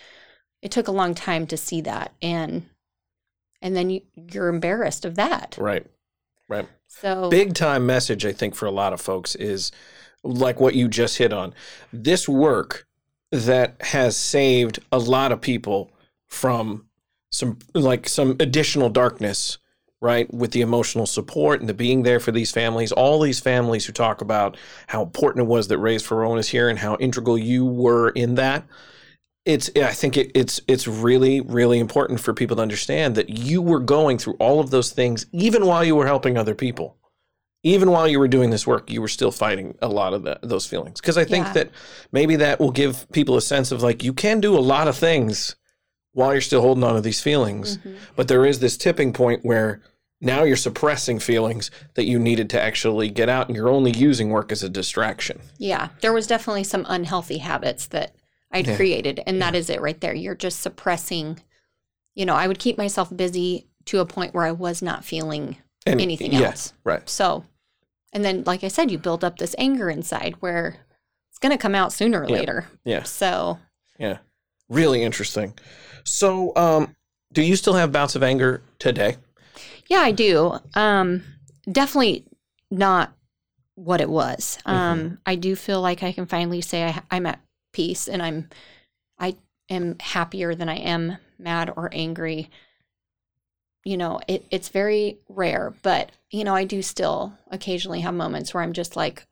it 0.61 0.71
took 0.71 0.87
a 0.87 0.91
long 0.91 1.15
time 1.15 1.47
to 1.47 1.57
see 1.57 1.81
that. 1.81 2.13
And, 2.21 2.69
and 3.61 3.75
then 3.75 3.89
you, 3.89 4.01
you're 4.15 4.47
embarrassed 4.49 5.05
of 5.05 5.15
that. 5.15 5.57
Right. 5.59 5.85
Right. 6.47 6.67
So, 6.87 7.29
Big 7.29 7.53
time 7.53 7.85
message, 7.85 8.25
I 8.25 8.31
think, 8.31 8.55
for 8.55 8.65
a 8.65 8.71
lot 8.71 8.93
of 8.93 8.99
folks 9.01 9.35
is 9.35 9.71
like 10.23 10.59
what 10.59 10.75
you 10.75 10.87
just 10.87 11.17
hit 11.17 11.31
on. 11.31 11.53
This 11.93 12.27
work 12.27 12.87
that 13.31 13.75
has 13.81 14.17
saved 14.17 14.79
a 14.91 14.97
lot 14.97 15.31
of 15.31 15.39
people 15.41 15.91
from 16.25 16.87
some 17.31 17.59
like 17.75 18.09
some 18.09 18.35
additional 18.39 18.89
darkness, 18.89 19.59
right? 20.01 20.31
With 20.33 20.51
the 20.51 20.61
emotional 20.61 21.05
support 21.05 21.59
and 21.59 21.67
the 21.67 21.73
being 21.73 22.03
there 22.03 22.19
for 22.19 22.31
these 22.31 22.51
families, 22.51 22.91
all 22.91 23.19
these 23.19 23.39
families 23.39 23.85
who 23.85 23.93
talk 23.93 24.21
about 24.21 24.57
how 24.87 25.03
important 25.03 25.45
it 25.45 25.47
was 25.47 25.67
that 25.67 25.77
Raise 25.77 26.03
for 26.03 26.17
Rowan 26.17 26.39
is 26.39 26.49
here 26.49 26.69
and 26.69 26.79
how 26.79 26.95
integral 26.97 27.37
you 27.37 27.65
were 27.65 28.09
in 28.09 28.35
that. 28.35 28.65
It's 29.45 29.69
I 29.75 29.91
think 29.93 30.17
it, 30.17 30.31
it's 30.35 30.61
it's 30.67 30.87
really 30.87 31.41
really 31.41 31.79
important 31.79 32.19
for 32.19 32.33
people 32.33 32.57
to 32.57 32.61
understand 32.61 33.15
that 33.15 33.29
you 33.29 33.61
were 33.61 33.79
going 33.79 34.17
through 34.17 34.33
all 34.33 34.59
of 34.59 34.69
those 34.69 34.91
things 34.91 35.25
even 35.31 35.65
while 35.65 35.83
you 35.83 35.95
were 35.95 36.05
helping 36.05 36.37
other 36.37 36.53
people 36.53 36.97
even 37.63 37.91
while 37.91 38.07
you 38.07 38.19
were 38.19 38.27
doing 38.27 38.51
this 38.51 38.65
work, 38.65 38.89
you 38.89 39.01
were 39.01 39.07
still 39.07 39.31
fighting 39.31 39.77
a 39.81 39.87
lot 39.87 40.13
of 40.13 40.23
the, 40.23 40.39
those 40.41 40.65
feelings. 40.65 41.01
Because 41.01 41.17
I 41.17 41.25
think 41.25 41.47
Yeah. 41.47 41.53
that 41.53 41.71
maybe 42.11 42.37
that 42.37 42.59
will 42.59 42.71
give 42.71 43.09
people 43.11 43.35
a 43.35 43.41
sense 43.41 43.71
of 43.71 43.83
like, 43.83 44.03
you 44.03 44.13
can 44.13 44.39
do 44.39 44.57
a 44.57 44.61
lot 44.61 44.87
of 44.87 44.97
things 44.97 45.55
while 46.13 46.31
you're 46.33 46.41
still 46.41 46.61
holding 46.61 46.83
on 46.83 46.95
to 46.95 47.01
these 47.01 47.21
feelings. 47.21 47.77
Mhm. 47.77 47.95
But 48.15 48.27
there 48.27 48.45
is 48.45 48.59
this 48.59 48.77
tipping 48.77 49.13
point 49.13 49.45
where 49.45 49.81
now 50.21 50.43
you're 50.43 50.57
suppressing 50.57 51.19
feelings 51.19 51.71
that 51.93 52.05
you 52.05 52.19
needed 52.19 52.49
to 52.49 52.61
actually 52.61 53.09
get 53.09 53.29
out 53.29 53.47
and 53.47 53.55
you're 53.55 53.69
only 53.69 53.91
using 53.91 54.29
work 54.29 54.51
as 54.51 54.63
a 54.63 54.69
distraction. 54.69 55.39
Yeah, 55.57 55.89
there 56.01 56.11
was 56.11 56.27
definitely 56.27 56.65
some 56.65 56.85
unhealthy 56.89 57.37
habits 57.37 57.85
that 57.87 58.15
I'd 58.51 58.67
Yeah. 58.67 58.75
created, 58.75 59.21
and 59.27 59.41
that 59.41 59.55
is 59.55 59.69
it 59.69 59.79
right 59.79 59.99
there. 60.01 60.13
You're 60.13 60.35
just 60.35 60.59
suppressing. 60.59 61.39
You 62.15 62.25
know, 62.25 62.35
I 62.35 62.47
would 62.47 62.59
keep 62.59 62.77
myself 62.77 63.15
busy 63.15 63.67
to 63.85 63.99
a 63.99 64.05
point 64.05 64.33
where 64.33 64.45
I 64.45 64.51
was 64.51 64.81
not 64.81 65.05
feeling 65.05 65.57
And 65.85 66.01
anything 66.01 66.33
yeah, 66.33 66.47
else. 66.47 66.73
Right. 66.83 67.07
So, 67.09 67.45
and 68.11 68.25
then, 68.25 68.43
like 68.45 68.63
I 68.63 68.67
said, 68.67 68.91
you 68.91 68.97
build 68.97 69.23
up 69.23 69.37
this 69.37 69.55
anger 69.57 69.89
inside 69.89 70.35
where 70.41 70.77
it's 71.29 71.39
going 71.39 71.51
to 71.51 71.57
come 71.61 71.75
out 71.75 71.93
sooner 71.93 72.21
or 72.23 72.27
Yeah. 72.27 72.35
later. 72.35 72.67
Yeah. 72.83 73.03
So, 73.03 73.59
Yeah. 73.97 74.17
Really 74.67 75.01
interesting. 75.03 75.53
So, 76.09 76.55
um, 76.55 76.95
do 77.31 77.41
you 77.41 77.55
still 77.55 77.73
have 77.73 77.91
bouts 77.91 78.15
of 78.15 78.23
anger 78.23 78.61
today? 78.79 79.17
yeah, 79.89 79.99
I 79.99 80.11
do. 80.11 80.57
Um, 80.75 81.23
definitely 81.69 82.23
not 82.71 83.11
what 83.75 84.01
it 84.01 84.09
was. 84.09 84.59
Mm-hmm. 84.65 84.69
Um, 84.71 85.17
I 85.25 85.35
do 85.35 85.55
feel 85.55 85.81
like 85.81 86.03
I 86.03 86.11
can 86.11 86.27
finally 86.27 86.61
say 86.61 86.85
I, 86.85 87.01
I'm 87.11 87.25
at 87.25 87.41
peace 87.73 88.07
and 88.07 88.21
I'm, 88.21 88.49
I 89.17 89.35
am 89.69 89.97
happier 89.99 90.53
than 90.55 90.69
I 90.69 90.75
am 90.75 91.17
mad 91.39 91.73
or 91.75 91.89
angry. 91.91 92.49
You 93.83 93.97
know, 93.97 94.19
it, 94.27 94.45
it's 94.51 94.69
very 94.69 95.17
rare, 95.27 95.73
but 95.81 96.11
you 96.29 96.43
know, 96.43 96.53
I 96.53 96.65
do 96.65 96.81
still 96.81 97.33
occasionally 97.49 98.01
have 98.01 98.13
moments 98.13 98.53
where 98.53 98.61
I'm 98.61 98.73
just 98.73 98.95
like, 98.95 99.25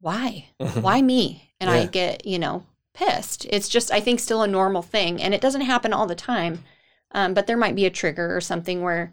why? 0.00 0.46
Why 0.80 1.02
me? 1.02 1.52
And 1.60 1.68
I 1.68 1.86
get, 1.86 2.24
you 2.24 2.38
know, 2.38 2.64
pissed. 2.98 3.46
It's 3.50 3.68
just, 3.68 3.92
I 3.92 4.00
think, 4.00 4.18
still 4.20 4.42
a 4.42 4.48
normal 4.48 4.82
thing. 4.82 5.22
And 5.22 5.32
it 5.34 5.40
doesn't 5.40 5.60
happen 5.62 5.92
all 5.92 6.06
the 6.06 6.14
time. 6.14 6.64
Um, 7.12 7.32
but 7.34 7.46
there 7.46 7.56
might 7.56 7.76
be 7.76 7.86
a 7.86 7.90
trigger 7.90 8.36
or 8.36 8.40
something 8.40 8.82
where, 8.82 9.12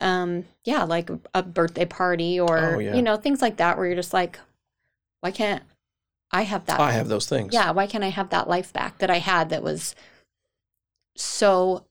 um, 0.00 0.44
yeah, 0.64 0.82
like 0.84 1.10
a 1.34 1.42
birthday 1.42 1.84
party 1.84 2.40
or, 2.40 2.58
Oh, 2.58 2.78
yeah. 2.78 2.94
you 2.94 3.02
know, 3.02 3.16
things 3.16 3.42
like 3.42 3.58
that 3.58 3.76
where 3.76 3.86
you're 3.86 3.94
just 3.96 4.12
like, 4.14 4.38
why 5.20 5.30
can't 5.30 5.62
I 6.32 6.42
have 6.42 6.66
that? 6.66 6.80
I 6.80 6.92
have 6.92 7.08
those 7.08 7.26
things. 7.28 7.52
Yeah, 7.54 7.70
why 7.72 7.86
can't 7.86 8.02
I 8.04 8.08
have 8.10 8.30
that 8.30 8.48
life 8.48 8.72
back 8.72 8.98
that 8.98 9.10
I 9.10 9.18
had 9.18 9.50
that 9.50 9.62
was 9.62 9.94
so 11.16 11.86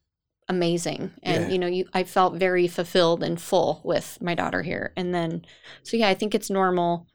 amazing? 0.50 1.12
And 1.24 1.44
Yeah. 1.44 1.50
you 1.50 1.60
know, 1.60 1.68
you 1.68 1.88
I 1.94 2.04
felt 2.04 2.36
very 2.36 2.68
fulfilled 2.68 3.24
and 3.24 3.42
full 3.42 3.82
with 3.84 4.18
my 4.22 4.36
daughter 4.36 4.62
here. 4.64 4.92
And 4.96 5.14
then 5.14 5.46
so 5.84 5.98
yeah, 5.98 6.10
I 6.10 6.14
think 6.14 6.36
it's 6.36 6.50
normal 6.50 7.08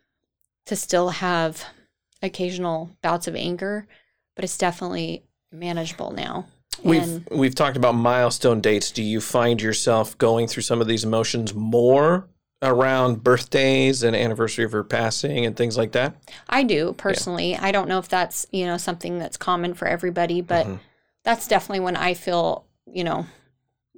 to 0.66 0.76
still 0.76 1.10
have 1.10 1.64
occasional 2.22 2.90
bouts 3.02 3.26
of 3.28 3.34
anger, 3.36 3.86
but 4.36 4.44
it's 4.44 4.58
definitely 4.58 5.24
manageable 5.52 6.10
now. 6.10 6.46
We've 6.82 7.02
And 7.02 7.28
we've 7.30 7.54
talked 7.54 7.76
about 7.76 7.94
milestone 7.94 8.60
dates. 8.60 8.90
Do 8.90 9.02
you 9.02 9.20
find 9.20 9.60
yourself 9.60 10.16
going 10.18 10.46
through 10.46 10.62
some 10.62 10.80
of 10.80 10.86
these 10.86 11.04
emotions 11.04 11.52
more 11.54 12.28
around 12.62 13.24
birthdays 13.24 14.02
and 14.02 14.14
anniversary 14.14 14.64
of 14.64 14.72
her 14.72 14.84
passing 14.84 15.44
and 15.46 15.56
things 15.56 15.76
like 15.76 15.92
that? 15.92 16.14
I 16.48 16.62
do 16.62 16.94
personally. 16.96 17.56
I 17.56 17.72
don't 17.72 17.88
know 17.88 17.98
if 17.98 18.08
that's, 18.08 18.46
you 18.52 18.66
know, 18.66 18.76
something 18.76 19.18
that's 19.18 19.36
common 19.36 19.74
for 19.74 19.88
everybody, 19.88 20.40
but 20.40 20.66
Mhm. 20.66 20.78
that's 21.24 21.48
definitely 21.48 21.80
when 21.80 21.96
I 21.96 22.14
feel, 22.14 22.66
you 22.86 23.02
know, 23.04 23.26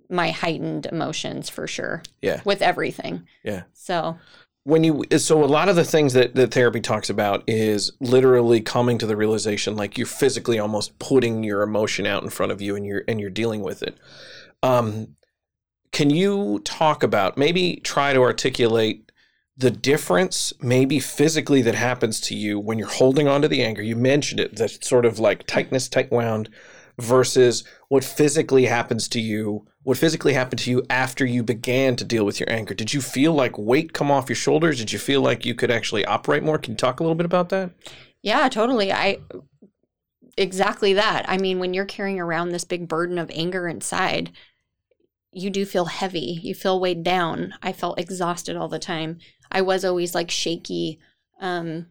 my 0.08 0.30
heightened 0.30 0.86
emotions 0.86 1.48
for 1.48 1.66
sure. 1.66 2.02
Yeah. 2.20 2.40
With 2.44 2.62
everything. 2.62 3.26
Yeah. 3.44 3.62
So, 3.72 4.18
When 4.64 4.84
you 4.84 5.04
so 5.18 5.42
a 5.42 5.46
lot 5.46 5.68
of 5.68 5.74
the 5.76 5.84
things 5.84 6.12
that, 6.12 6.36
that 6.36 6.54
therapy 6.54 6.80
talks 6.80 7.10
about 7.10 7.42
is 7.48 7.92
literally 8.00 8.60
coming 8.60 8.96
to 8.98 9.06
the 9.06 9.16
realization 9.16 9.74
like 9.74 9.98
you're 9.98 10.06
physically 10.06 10.58
almost 10.58 10.98
putting 11.00 11.42
your 11.42 11.62
emotion 11.62 12.06
out 12.06 12.22
in 12.22 12.30
front 12.30 12.52
of 12.52 12.62
you 12.62 12.76
and 12.76 12.86
you're 12.86 13.02
and 13.08 13.20
you're 13.20 13.30
dealing 13.30 13.62
with 13.62 13.82
it. 13.82 13.98
Um, 14.62 15.16
can 15.92 16.10
you 16.10 16.60
talk 16.64 17.02
about 17.02 17.36
maybe 17.36 17.76
try 17.76 18.12
to 18.12 18.20
articulate 18.20 19.12
the 19.56 19.70
difference 19.70 20.52
maybe 20.60 20.98
physically 20.98 21.60
that 21.62 21.74
happens 21.74 22.20
to 22.20 22.34
you 22.34 22.58
when 22.58 22.78
you're 22.78 22.88
holding 22.88 23.28
on 23.28 23.42
to 23.42 23.48
the 23.48 23.62
anger 23.62 23.82
you 23.82 23.94
mentioned 23.94 24.40
it 24.40 24.56
that 24.56 24.82
sort 24.82 25.04
of 25.04 25.18
like 25.18 25.46
tightness 25.46 25.88
tight 25.88 26.10
wound 26.10 26.48
versus 26.98 27.62
what 27.88 28.02
physically 28.02 28.64
happens 28.64 29.06
to 29.08 29.20
you 29.20 29.66
what 29.84 29.98
physically 29.98 30.32
happened 30.32 30.60
to 30.60 30.70
you 30.70 30.82
after 30.90 31.24
you 31.24 31.42
began 31.42 31.96
to 31.96 32.04
deal 32.04 32.24
with 32.24 32.38
your 32.38 32.50
anger 32.50 32.74
did 32.74 32.92
you 32.92 33.00
feel 33.00 33.32
like 33.32 33.56
weight 33.58 33.92
come 33.92 34.10
off 34.10 34.28
your 34.28 34.36
shoulders 34.36 34.78
did 34.78 34.92
you 34.92 34.98
feel 34.98 35.20
like 35.20 35.44
you 35.44 35.54
could 35.54 35.70
actually 35.70 36.04
operate 36.04 36.42
more 36.42 36.58
can 36.58 36.72
you 36.72 36.76
talk 36.76 37.00
a 37.00 37.02
little 37.02 37.16
bit 37.16 37.26
about 37.26 37.48
that 37.48 37.70
yeah, 38.22 38.48
totally. 38.48 38.92
I 38.92 39.18
exactly 40.38 40.94
that. 40.94 41.28
I 41.28 41.36
mean, 41.38 41.58
when 41.58 41.74
you're 41.74 41.84
carrying 41.84 42.20
around 42.20 42.50
this 42.50 42.64
big 42.64 42.88
burden 42.88 43.18
of 43.18 43.30
anger 43.34 43.68
inside, 43.68 44.30
you 45.32 45.50
do 45.50 45.66
feel 45.66 45.86
heavy. 45.86 46.38
You 46.42 46.54
feel 46.54 46.80
weighed 46.80 47.02
down. 47.02 47.54
I 47.62 47.72
felt 47.72 47.98
exhausted 47.98 48.56
all 48.56 48.68
the 48.68 48.78
time. 48.78 49.18
I 49.50 49.60
was 49.60 49.84
always 49.84 50.14
like 50.14 50.30
shaky. 50.30 51.00
Um, 51.40 51.86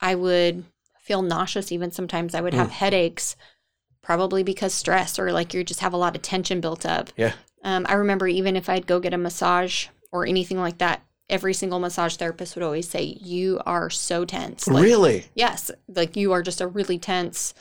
I 0.00 0.14
would 0.14 0.64
feel 1.02 1.22
nauseous 1.22 1.70
even 1.70 1.92
sometimes. 1.92 2.34
I 2.34 2.40
would 2.40 2.54
have 2.54 2.70
headaches, 2.70 3.36
probably 4.02 4.42
because 4.42 4.72
stress 4.74 5.18
or 5.18 5.32
like 5.32 5.52
you 5.54 5.62
just 5.64 5.80
have 5.80 5.92
a 5.92 5.96
lot 5.98 6.16
of 6.16 6.22
tension 6.22 6.60
built 6.60 6.86
up. 6.86 7.10
Yeah. 7.16 7.32
Um, 7.62 7.84
I 7.88 7.94
remember 7.94 8.26
even 8.26 8.56
if 8.56 8.68
I'd 8.68 8.86
go 8.86 9.00
get 9.00 9.14
a 9.14 9.18
massage 9.18 9.88
or 10.12 10.26
anything 10.26 10.58
like 10.58 10.78
that, 10.78 11.02
every 11.28 11.54
single 11.54 11.78
massage 11.78 12.16
therapist 12.16 12.56
would 12.56 12.64
always 12.64 12.88
say, 12.88 13.02
"You 13.02 13.60
are 13.66 13.90
so 13.90 14.24
tense." 14.24 14.66
Like, 14.66 14.82
really 14.82 15.26
yes 15.34 15.70
like 15.88 16.16
you 16.16 16.32
are 16.32 16.42
just 16.42 16.60
a 16.60 16.66
really 16.66 16.98
tense 16.98 17.54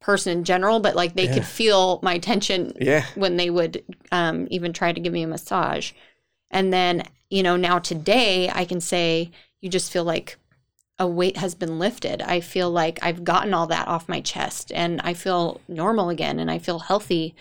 person 0.00 0.38
in 0.38 0.44
general 0.44 0.80
but 0.80 0.96
like 0.96 1.14
they 1.14 1.26
Yeah. 1.26 1.34
could 1.34 1.44
feel 1.44 2.00
my 2.02 2.18
tension 2.18 2.72
yeah 2.80 3.04
when 3.16 3.36
they 3.36 3.50
would 3.50 3.84
um, 4.10 4.48
even 4.50 4.72
try 4.72 4.92
to 4.92 5.00
give 5.00 5.12
me 5.12 5.22
a 5.22 5.26
massage 5.26 5.92
and 6.50 6.72
then 6.72 7.02
you 7.28 7.42
know 7.42 7.56
now 7.56 7.78
today 7.78 8.48
i 8.54 8.64
can 8.64 8.80
say 8.80 9.30
you 9.60 9.68
just 9.68 9.92
feel 9.92 10.04
like 10.04 10.38
a 11.00 11.06
weight 11.06 11.36
has 11.38 11.54
been 11.56 11.78
lifted 11.80 12.22
i 12.22 12.38
feel 12.40 12.70
like 12.70 12.98
i've 13.02 13.24
gotten 13.24 13.52
all 13.54 13.66
that 13.66 13.88
off 13.88 14.08
my 14.08 14.20
chest 14.20 14.70
and 14.74 15.00
i 15.02 15.12
feel 15.14 15.60
normal 15.66 16.08
again 16.10 16.38
and 16.38 16.50
i 16.50 16.58
feel 16.58 16.78
healthy 16.78 17.34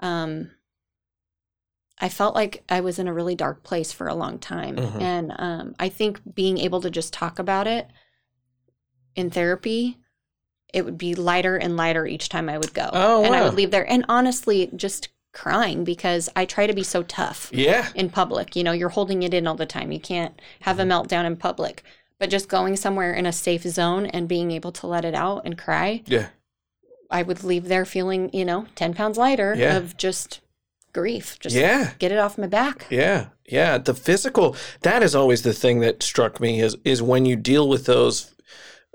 um, 0.00 0.50
i 2.00 2.08
felt 2.08 2.34
like 2.34 2.62
i 2.68 2.80
was 2.80 2.98
in 2.98 3.06
a 3.06 3.12
really 3.14 3.34
dark 3.36 3.62
place 3.62 3.92
for 3.92 4.08
a 4.08 4.14
long 4.14 4.38
time 4.38 4.76
Mhm. 4.76 5.00
and 5.00 5.32
um, 5.38 5.74
i 5.78 5.88
think 5.88 6.20
being 6.34 6.58
able 6.58 6.80
to 6.80 6.90
just 6.90 7.12
talk 7.12 7.38
about 7.38 7.66
it 7.66 7.88
in 9.14 9.30
therapy 9.30 9.98
it 10.72 10.84
would 10.84 10.98
be 10.98 11.14
lighter 11.14 11.56
and 11.56 11.76
lighter 11.76 12.04
each 12.04 12.28
time 12.28 12.48
I 12.48 12.58
would 12.58 12.74
go. 12.74 12.90
Oh, 12.92 13.22
and 13.24 13.32
I 13.32 13.42
would 13.44 13.54
leave 13.54 13.70
there 13.70 13.88
and 13.88 14.04
honestly 14.08 14.68
just 14.74 15.08
crying 15.32 15.84
because 15.84 16.28
I 16.34 16.46
try 16.46 16.66
to 16.66 16.72
be 16.72 16.82
so 16.82 17.04
tough 17.04 17.48
Yeah. 17.52 17.86
in 17.94 18.10
public. 18.10 18.56
You 18.56 18.64
know, 18.64 18.72
you're 18.72 18.88
holding 18.88 19.22
it 19.22 19.32
in 19.32 19.46
all 19.46 19.54
the 19.54 19.66
time. 19.66 19.92
You 19.92 20.00
can't 20.00 20.34
have 20.62 20.80
a 20.80 20.82
meltdown 20.82 21.26
in 21.26 21.36
public. 21.36 21.84
But 22.20 22.30
just 22.30 22.48
going 22.48 22.76
somewhere 22.76 23.12
in 23.12 23.26
a 23.26 23.32
safe 23.32 23.62
zone 23.62 24.06
and 24.06 24.28
being 24.28 24.50
able 24.50 24.72
to 24.72 24.86
let 24.86 25.04
it 25.04 25.14
out 25.14 25.42
and 25.44 25.58
cry, 25.58 26.02
Yeah. 26.06 26.28
I 27.10 27.22
would 27.22 27.44
leave 27.44 27.68
there 27.68 27.84
feeling, 27.84 28.30
you 28.32 28.44
know, 28.44 28.66
10 28.76 28.94
pounds 28.94 29.18
lighter 29.18 29.54
Yeah. 29.56 29.76
of 29.76 29.96
just 29.96 30.40
grief. 30.92 31.38
Just 31.40 31.56
Yeah. 31.56 31.92
get 31.98 32.12
it 32.12 32.18
off 32.18 32.38
my 32.38 32.46
back. 32.46 32.86
Yeah, 32.88 33.26
yeah. 33.46 33.78
The 33.78 33.94
physical 33.94 34.56
that 34.82 35.02
is 35.02 35.14
always 35.14 35.42
the 35.42 35.52
thing 35.52 35.80
that 35.80 36.02
struck 36.02 36.40
me 36.40 36.60
is 36.60 36.76
is 36.84 37.02
when 37.02 37.26
you 37.26 37.34
deal 37.36 37.68
with 37.68 37.86
those 37.86 38.30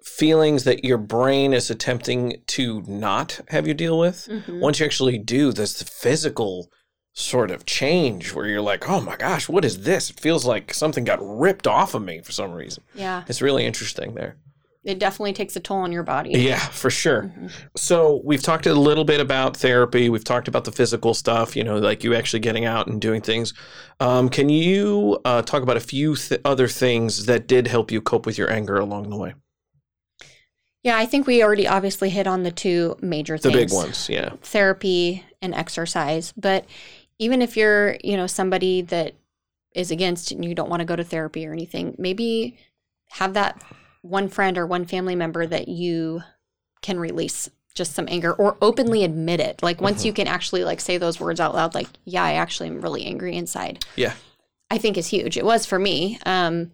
feelings 0.03 0.63
that 0.63 0.86
your 0.86 0.97
brain 0.97 1.53
is 1.53 1.69
attempting 1.69 2.41
to 2.47 2.82
not 2.88 3.41
have 3.49 3.67
you 3.67 3.73
deal 3.73 3.99
with. 3.99 4.27
Mhm. 4.29 4.60
Once 4.62 4.79
you 4.79 4.86
actually 4.86 5.17
do, 5.17 5.51
the 5.51 5.67
physical 5.67 6.71
sort 7.19 7.51
of 7.51 7.65
change 7.65 8.34
where 8.34 8.47
you're 8.47 8.62
like, 8.62 8.88
oh 8.89 9.01
my 9.01 9.15
gosh, 9.17 9.49
what 9.49 9.65
is 9.65 9.82
this? 9.82 10.10
It 10.10 10.19
feels 10.19 10.45
like 10.45 10.73
something 10.73 11.03
got 11.03 11.19
ripped 11.21 11.67
off 11.67 11.93
of 11.93 12.01
me 12.01 12.21
for 12.21 12.32
some 12.32 12.51
reason. 12.53 12.84
Yeah. 12.95 13.23
It's 13.27 13.41
really 13.41 13.65
interesting 13.65 14.13
there. 14.15 14.38
It 14.86 14.97
definitely 14.97 15.34
takes 15.34 15.55
a 15.58 15.60
toll 15.60 15.79
on 15.79 15.91
your 15.91 16.03
body. 16.03 16.32
Yeah, 16.32 16.58
for 16.58 16.89
sure. 16.89 17.23
Mhm. 17.38 17.51
So 17.75 18.21
we've 18.23 18.41
talked 18.41 18.65
a 18.65 18.73
little 18.73 19.03
bit 19.03 19.19
about 19.19 19.58
therapy. 19.58 20.10
We've 20.10 20.23
talked 20.23 20.47
about 20.47 20.63
the 20.63 20.71
physical 20.71 21.13
stuff. 21.13 21.55
You 21.58 21.65
know, 21.65 21.77
like 21.77 22.05
you 22.05 22.15
actually 22.15 22.39
getting 22.39 22.63
out 22.63 22.88
and 22.88 23.01
doing 23.01 23.21
things. 23.21 23.53
Um, 23.99 24.29
can 24.29 24.47
you 24.47 25.19
uh, 25.25 25.41
talk 25.41 25.62
about 25.62 25.75
a 25.75 25.82
few 25.82 26.15
th- 26.15 26.39
other 26.45 26.69
things 26.69 27.25
that 27.25 27.45
did 27.45 27.67
help 27.67 27.91
you 27.91 27.99
cope 28.01 28.25
with 28.25 28.38
your 28.38 28.49
anger 28.49 28.77
along 28.77 29.10
the 29.10 29.17
way? 29.17 29.34
Yeah, 30.82 30.97
I 30.97 31.05
think 31.05 31.27
we 31.27 31.43
already 31.43 31.67
obviously 31.67 32.10
hit 32.10 32.25
on 32.25 32.43
the 32.43 32.51
two 32.51 32.95
major 33.01 33.38
The 33.38 33.51
things. 33.51 33.55
big 33.55 33.73
ones, 33.73 34.08
yeah. 34.10 34.29
Therapy 34.41 35.25
and 35.41 35.53
exercise. 35.53 36.34
But 36.38 36.65
even 37.19 37.41
if 37.41 37.55
you're, 37.58 37.97
you 38.03 38.17
know, 38.17 38.25
somebody 38.27 38.82
that 38.84 39.13
is 39.75 39.91
against 39.91 40.32
and 40.32 40.43
you 40.43 40.55
don't 40.55 40.69
want 40.69 40.79
to 40.79 40.86
go 40.86 40.95
to 40.95 41.03
therapy 41.03 41.45
or 41.45 41.53
anything, 41.53 41.93
maybe 41.99 42.58
have 43.12 43.34
that 43.34 43.62
one 44.01 44.29
friend 44.29 44.58
or 44.58 44.65
one 44.65 44.86
family 44.86 45.15
member 45.15 45.45
that 45.45 45.67
you 45.67 46.21
can 46.82 46.99
release 46.99 47.49
just 47.75 47.93
some 47.93 48.08
anger 48.10 48.34
or 48.34 48.58
openly 48.62 49.03
admit 49.03 49.39
it. 49.39 49.62
Like 49.62 49.79
once 49.82 50.01
Mhm. 50.01 50.05
you 50.05 50.13
can 50.13 50.27
actually 50.27 50.63
like 50.63 50.82
say 50.82 50.97
those 50.97 51.19
words 51.19 51.39
out 51.39 51.53
loud, 51.53 51.75
like, 51.75 51.88
yeah, 52.05 52.23
I 52.23 52.34
actually 52.34 52.69
am 52.69 52.82
really 52.82 53.05
angry 53.05 53.36
inside. 53.36 53.86
Yeah. 53.95 54.13
I 54.71 54.77
think 54.77 54.97
is 54.97 55.08
huge. 55.08 55.38
It 55.38 55.45
was 55.45 55.65
for 55.65 55.77
me. 55.77 56.17
Um, 56.25 56.71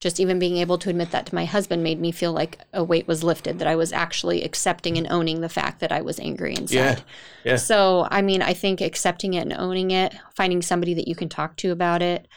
just 0.00 0.20
even 0.20 0.38
being 0.38 0.58
able 0.58 0.76
to 0.78 0.90
admit 0.90 1.10
that 1.12 1.26
to 1.26 1.34
my 1.34 1.44
husband 1.44 1.82
made 1.82 1.98
me 2.00 2.12
feel 2.12 2.32
like 2.32 2.58
a 2.72 2.84
weight 2.84 3.08
was 3.08 3.24
lifted, 3.24 3.58
that 3.58 3.68
I 3.68 3.76
was 3.76 3.92
actually 3.92 4.44
accepting 4.44 4.98
and 4.98 5.10
owning 5.10 5.40
the 5.40 5.48
fact 5.48 5.80
that 5.80 5.92
I 5.92 6.02
was 6.02 6.20
angry 6.20 6.54
inside. 6.54 6.74
Yeah. 6.74 7.00
Yeah. 7.44 7.56
So, 7.56 8.06
I 8.10 8.20
mean, 8.20 8.42
I 8.42 8.52
think 8.52 8.80
accepting 8.80 9.34
it 9.34 9.42
and 9.42 9.52
owning 9.52 9.90
it, 9.92 10.14
finding 10.36 10.60
somebody 10.60 10.94
that 10.94 11.08
you 11.08 11.14
can 11.14 11.28
talk 11.28 11.56
to 11.58 11.72
about 11.72 12.02
it. 12.02 12.28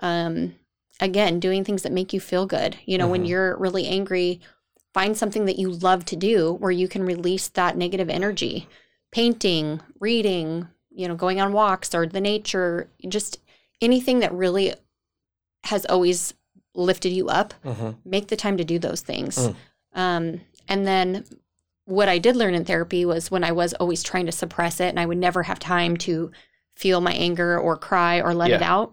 Um, 0.00 0.56
again, 1.00 1.38
doing 1.38 1.64
things 1.64 1.82
that 1.82 1.92
make 1.92 2.12
you 2.12 2.20
feel 2.20 2.46
good. 2.46 2.76
You 2.86 2.98
know, 2.98 3.08
when 3.08 3.24
Mhm. 3.24 3.28
you're 3.28 3.56
really 3.56 3.86
angry, 3.86 4.40
find 4.92 5.16
something 5.16 5.44
that 5.44 5.58
you 5.58 5.70
love 5.70 6.04
to 6.06 6.16
do 6.16 6.52
where 6.54 6.70
you 6.70 6.88
can 6.88 7.04
release 7.04 7.48
that 7.48 7.76
negative 7.76 8.10
energy. 8.10 8.68
Painting, 9.10 9.80
reading, 10.00 10.68
you 10.90 11.06
know, 11.06 11.14
going 11.14 11.40
on 11.40 11.52
walks 11.52 11.94
or 11.94 12.06
the 12.06 12.20
nature, 12.20 12.90
just 13.08 13.38
anything 13.80 14.20
that 14.20 14.32
really 14.32 14.74
has 15.64 15.86
always 15.86 16.34
lifted 16.74 17.10
you 17.10 17.28
up 17.28 17.54
hmm 17.64 17.90
make 18.04 18.28
the 18.28 18.36
time 18.36 18.56
to 18.56 18.64
do 18.64 18.78
those 18.78 19.00
things. 19.00 19.36
Mm. 19.38 19.54
Um, 19.94 20.40
and 20.68 20.86
then 20.86 21.24
what 21.84 22.08
I 22.08 22.18
did 22.18 22.36
learn 22.36 22.54
in 22.54 22.64
therapy 22.64 23.04
was 23.04 23.30
when 23.30 23.44
I 23.44 23.52
was 23.52 23.74
always 23.74 24.02
trying 24.02 24.26
to 24.26 24.32
suppress 24.32 24.80
it 24.80 24.88
and 24.88 25.00
I 25.00 25.06
would 25.06 25.18
never 25.18 25.42
have 25.44 25.58
time 25.58 25.96
to 25.98 26.30
feel 26.76 27.00
my 27.00 27.12
anger 27.12 27.58
or 27.58 27.76
cry 27.76 28.20
or 28.20 28.34
let 28.34 28.50
it 28.50 28.62
out. 28.62 28.92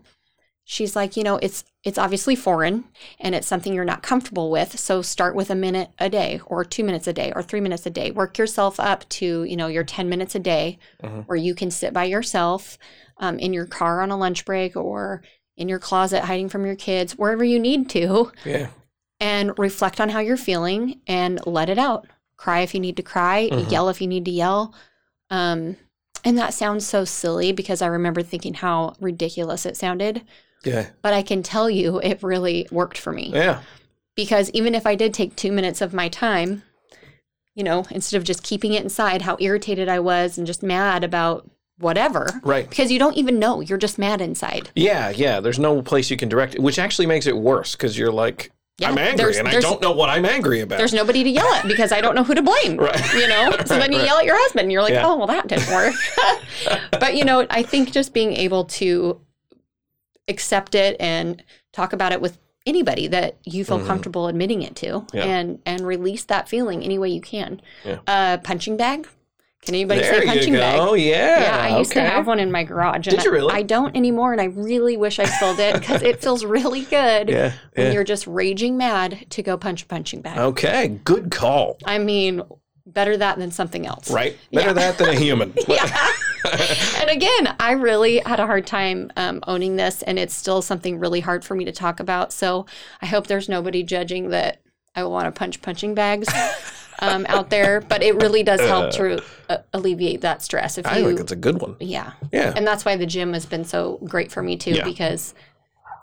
She's 0.66 0.96
like, 0.96 1.18
you 1.18 1.24
know, 1.24 1.38
it's 1.38 1.64
it's 1.84 1.98
obviously 1.98 2.36
foreign 2.36 2.84
and 3.20 3.34
it's 3.34 3.48
something 3.48 3.74
you're 3.74 3.86
not 3.86 4.04
comfortable 4.04 4.52
with. 4.52 4.78
So 4.78 5.02
start 5.02 5.34
with 5.36 5.50
a 5.50 5.56
minute 5.56 5.90
a 5.98 6.10
day 6.10 6.42
or 6.46 6.64
2 6.64 6.84
minutes 6.84 7.08
a 7.08 7.14
day 7.14 7.32
or 7.36 7.42
3 7.42 7.62
minutes 7.62 7.86
a 7.86 7.90
day. 7.90 8.12
Work 8.12 8.38
yourself 8.38 8.80
up 8.80 9.08
to, 9.10 9.44
you 9.46 9.56
know, 9.58 9.68
your 9.68 9.84
10 9.84 10.10
minutes 10.10 10.36
a 10.36 10.40
day 10.40 10.78
Mhm. 11.02 11.26
where 11.26 11.38
you 11.38 11.56
can 11.56 11.72
sit 11.72 11.94
by 11.94 12.04
yourself 12.04 12.78
um, 13.18 13.40
in 13.40 13.54
your 13.54 13.66
car 13.66 14.02
on 14.02 14.12
a 14.12 14.18
lunch 14.18 14.46
break 14.46 14.76
or 14.76 15.24
in 15.60 15.70
your 15.70 15.78
closet 15.78 16.24
hiding 16.24 16.50
from 16.50 16.66
your 16.66 16.76
kids, 16.76 17.18
wherever 17.18 17.44
you 17.44 17.60
need 17.60 17.90
to 17.90 18.32
Yeah. 18.46 18.70
and 19.20 19.58
reflect 19.60 20.00
on 20.00 20.10
how 20.10 20.20
you're 20.20 20.38
feeling 20.38 21.02
and 21.06 21.46
let 21.46 21.70
it 21.70 21.78
out. 21.78 22.08
Cry 22.38 22.62
if 22.62 22.74
you 22.74 22.80
need 22.80 22.96
to 22.98 23.04
cry, 23.04 23.50
Mhm. 23.52 23.70
yell 23.70 23.90
if 23.90 24.02
you 24.02 24.08
need 24.08 24.26
to 24.26 24.32
yell. 24.32 24.74
Um, 25.30 25.76
and 26.24 26.38
that 26.38 26.54
sounds 26.54 26.88
so 26.88 27.04
silly 27.06 27.52
because 27.52 27.82
I 27.82 27.88
remember 27.88 28.24
thinking 28.24 28.54
how 28.56 28.96
ridiculous 29.00 29.66
it 29.66 29.76
sounded. 29.78 30.22
Yeah. 30.64 30.88
But 31.02 31.14
I 31.14 31.22
can 31.22 31.44
tell 31.44 31.70
you 31.70 32.00
it 32.00 32.24
really 32.24 32.68
worked 32.72 32.98
for 32.98 33.12
me 33.12 33.32
Yeah. 33.34 33.62
because 34.16 34.50
even 34.52 34.74
if 34.74 34.88
I 34.88 34.96
did 34.96 35.14
take 35.14 35.36
two 35.36 35.52
minutes 35.52 35.82
of 35.82 35.94
my 35.94 36.08
time, 36.08 36.64
you 37.56 37.64
know, 37.64 37.86
instead 37.92 38.18
of 38.18 38.24
just 38.24 38.44
keeping 38.44 38.72
it 38.74 38.84
inside, 38.84 39.24
how 39.24 39.36
irritated 39.42 39.90
I 39.90 40.00
was 40.00 40.38
and 40.38 40.48
just 40.48 40.64
mad 40.64 41.04
about 41.04 41.50
whatever, 41.80 42.28
Right. 42.44 42.70
because 42.70 42.92
you 42.92 43.00
don't 43.00 43.16
even 43.16 43.40
know, 43.40 43.62
you're 43.62 43.78
just 43.78 43.98
mad 43.98 44.22
inside. 44.22 44.70
Yeah. 44.76 45.10
Yeah. 45.10 45.40
There's 45.40 45.60
no 45.60 45.82
place 45.82 46.10
you 46.12 46.18
can 46.18 46.30
direct 46.30 46.56
it, 46.56 46.62
which 46.62 46.78
actually 46.80 47.06
makes 47.08 47.26
it 47.26 47.36
worse 47.38 47.76
because 47.76 47.98
you're 47.98 48.12
like, 48.12 48.52
Yeah, 48.80 48.90
I'm 48.92 48.98
angry 48.98 49.38
and 49.38 49.48
I 49.48 49.60
don't 49.60 49.82
know 49.82 49.92
what 49.92 50.10
I'm 50.10 50.26
angry 50.26 50.62
about. 50.62 50.78
There's 50.78 50.94
nobody 50.94 51.24
to 51.24 51.30
yell 51.30 51.48
at 51.54 51.68
because 51.68 51.92
I 51.92 52.00
don't 52.02 52.16
know 52.16 52.24
who 52.24 52.34
to 52.36 52.42
blame. 52.42 52.78
Right. 52.80 53.14
You 53.14 53.28
know? 53.28 53.52
So 53.66 53.78
then 53.78 53.92
you 53.92 53.98
Right. 54.00 54.08
yell 54.08 54.18
at 54.20 54.26
your 54.26 54.38
husband 54.38 54.64
and 54.64 54.72
you're 54.72 54.82
like, 54.82 54.94
Yeah. 54.94 55.06
oh, 55.08 55.18
well, 55.18 55.28
that 55.28 55.48
didn't 55.48 55.70
work. 55.70 55.94
but, 56.92 57.16
you 57.16 57.26
know, 57.26 57.46
I 57.50 57.64
think 57.64 57.92
just 57.92 58.14
being 58.14 58.34
able 58.34 58.66
to 58.66 59.20
accept 60.28 60.76
it 60.76 60.96
and 61.00 61.44
talk 61.74 61.94
about 61.94 62.12
it 62.12 62.22
with 62.22 62.38
anybody 62.66 63.08
that 63.08 63.38
you 63.46 63.64
feel 63.66 63.80
Mhm. 63.80 63.88
comfortable 63.88 64.28
admitting 64.28 64.62
it 64.62 64.76
to 64.76 65.06
Yeah. 65.14 65.24
and 65.24 65.60
and 65.66 65.88
release 65.88 66.24
that 66.26 66.48
feeling 66.48 66.84
any 66.84 67.00
way 67.00 67.10
you 67.10 67.22
can. 67.22 67.62
Yeah. 67.84 67.98
Uh, 68.06 68.38
punching 68.38 68.78
bag. 68.78 69.08
Can 69.62 69.76
anybody 69.76 70.00
there 70.02 70.22
say 70.22 70.26
punching 70.26 70.54
bag? 70.54 71.00
Yeah. 71.00 71.40
Yeah, 71.42 71.58
I 71.76 71.78
used 71.80 71.92
okay. 71.92 72.02
to 72.04 72.10
have 72.10 72.28
one 72.28 72.40
in 72.40 72.52
my 72.52 72.64
garage. 72.64 73.08
and 73.08 73.18
Did 73.18 73.26
you 73.26 73.32
really? 73.32 73.54
I, 73.54 73.58
I 73.58 73.62
don't 73.64 73.96
anymore, 73.96 74.32
and 74.32 74.40
I 74.42 74.46
really 74.46 74.96
wish 74.96 75.20
I 75.20 75.26
still 75.26 75.56
did 75.56 75.80
because 75.80 76.02
it 76.02 76.22
feels 76.22 76.46
really 76.46 76.82
good 76.86 77.30
Yeah. 77.30 77.52
when 77.74 77.88
yeah. 77.88 77.92
you're 77.92 78.04
just 78.06 78.26
raging 78.26 78.78
mad 78.78 79.26
to 79.32 79.44
go 79.44 79.58
punch 79.58 79.84
a 79.84 79.86
punching 79.86 80.22
bag. 80.22 80.38
Okay. 80.38 81.00
Good 81.04 81.30
call. 81.32 81.78
I 81.86 81.98
mean, 81.98 82.42
better 82.86 83.18
that 83.18 83.38
than 83.38 83.52
something 83.52 83.86
else. 83.86 84.10
Right. 84.10 84.38
Better 84.52 84.68
Yeah. 84.68 84.74
that 84.74 84.98
than 84.98 85.10
a 85.10 85.16
human. 85.16 85.54
Yeah. 85.68 86.08
and 87.02 87.10
again, 87.10 87.54
I 87.60 87.74
really 87.74 88.20
had 88.20 88.40
a 88.40 88.46
hard 88.46 88.66
time 88.66 89.12
um, 89.18 89.42
owning 89.46 89.76
this, 89.76 90.02
and 90.04 90.18
it's 90.18 90.34
still 90.34 90.62
something 90.62 90.98
really 90.98 91.20
hard 91.20 91.44
for 91.44 91.54
me 91.54 91.66
to 91.66 91.74
talk 91.74 92.00
about. 92.00 92.32
So 92.32 92.66
I 93.02 93.08
hope 93.08 93.28
there's 93.28 93.50
nobody 93.50 93.84
judging 93.84 94.30
that 94.30 94.62
I 94.96 95.04
want 95.04 95.26
to 95.26 95.38
punch 95.38 95.62
punching 95.62 95.96
bags 95.96 96.30
um, 97.02 97.26
out 97.30 97.50
there, 97.50 97.82
but 97.82 98.04
it 98.04 98.16
really 98.16 98.44
does 98.44 98.60
help 98.62 98.92
to 98.94 99.22
uh, 99.50 99.58
alleviate 99.74 100.22
that 100.22 100.42
stress. 100.42 100.78
If 100.78 100.86
I 100.88 100.98
you, 101.00 101.08
think 101.08 101.20
it's 101.20 101.32
a 101.32 101.36
good 101.36 101.60
one. 101.62 101.76
yeah, 101.80 102.14
Yeah. 102.32 102.54
and 102.56 102.66
that's 102.68 102.86
why 102.86 102.96
the 102.96 103.06
gym 103.06 103.34
has 103.34 103.46
been 103.46 103.66
so 103.66 104.00
great 104.04 104.32
for 104.32 104.42
me 104.44 104.58
too, 104.58 104.72
Yeah. 104.72 104.84
because 104.84 105.34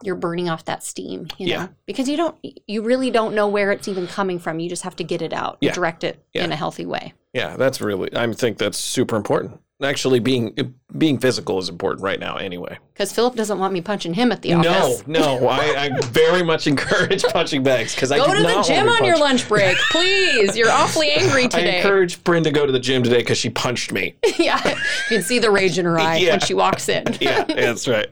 you're 0.02 0.14
burning 0.14 0.48
off 0.50 0.64
that 0.66 0.82
steam. 0.85 1.26
You 1.38 1.46
know? 1.48 1.52
Yeah. 1.54 1.66
because 1.87 2.09
you 2.09 2.16
don't, 2.16 2.37
you 2.66 2.82
really 2.82 3.11
don't 3.11 3.35
know 3.35 3.48
where 3.48 3.72
it's 3.72 3.88
even 3.88 4.06
coming 4.06 4.38
from. 4.38 4.61
You 4.61 4.68
just 4.68 4.82
have 4.82 4.96
to 4.96 5.04
get 5.04 5.22
it 5.22 5.32
out, 5.32 5.59
Yeah. 5.61 5.72
direct 5.72 6.04
it 6.04 6.22
Yeah. 6.35 6.44
in 6.44 6.52
a 6.52 6.56
healthy 6.56 6.85
way. 6.87 7.14
Yeah, 7.32 7.56
that's 7.56 7.80
really. 7.80 8.14
I 8.16 8.30
think 8.32 8.59
that's 8.59 8.78
super 8.78 9.16
important. 9.16 9.61
Actually, 9.82 10.20
being 10.20 10.74
being 10.96 11.18
physical 11.18 11.59
is 11.59 11.68
important 11.68 12.02
right 12.02 12.18
now. 12.18 12.37
Anyway. 12.37 12.78
Because 12.96 13.12
Philip 13.12 13.35
doesn't 13.35 13.59
want 13.59 13.74
me 13.74 13.82
punching 13.82 14.14
him 14.14 14.32
at 14.32 14.40
the 14.40 14.54
office. 14.54 15.06
No, 15.06 15.38
no. 15.38 15.48
I, 15.48 15.85
I 15.85 16.00
very 16.06 16.42
much 16.42 16.66
encourage 16.66 17.22
punching 17.32 17.62
bags 17.62 17.94
because 17.94 18.11
I 18.11 18.16
Go 18.16 18.35
to 18.35 18.42
the 18.42 18.62
gym 18.66 18.88
on 18.88 19.04
your 19.04 19.18
lunch 19.18 19.46
break, 19.46 19.76
please. 19.90 20.56
You're 20.56 20.70
awfully 20.70 21.11
angry 21.11 21.46
today. 21.46 21.74
I 21.74 21.76
encourage 21.80 22.24
Bryn 22.24 22.42
to 22.44 22.50
go 22.50 22.64
to 22.64 22.72
the 22.72 22.80
gym 22.80 23.02
today 23.02 23.18
because 23.18 23.37
she 23.37 23.50
punched 23.50 23.92
me. 23.92 24.14
yeah, 24.38 24.66
you 24.66 24.76
can 25.09 25.22
see 25.22 25.38
the 25.38 25.50
rage 25.50 25.78
in 25.78 25.85
her 25.85 25.98
eye 25.98 26.16
Yeah. 26.16 26.30
when 26.30 26.40
she 26.40 26.54
walks 26.54 26.88
in. 26.88 27.04
yeah, 27.20 27.44
that's 27.44 27.87
right. 27.87 28.09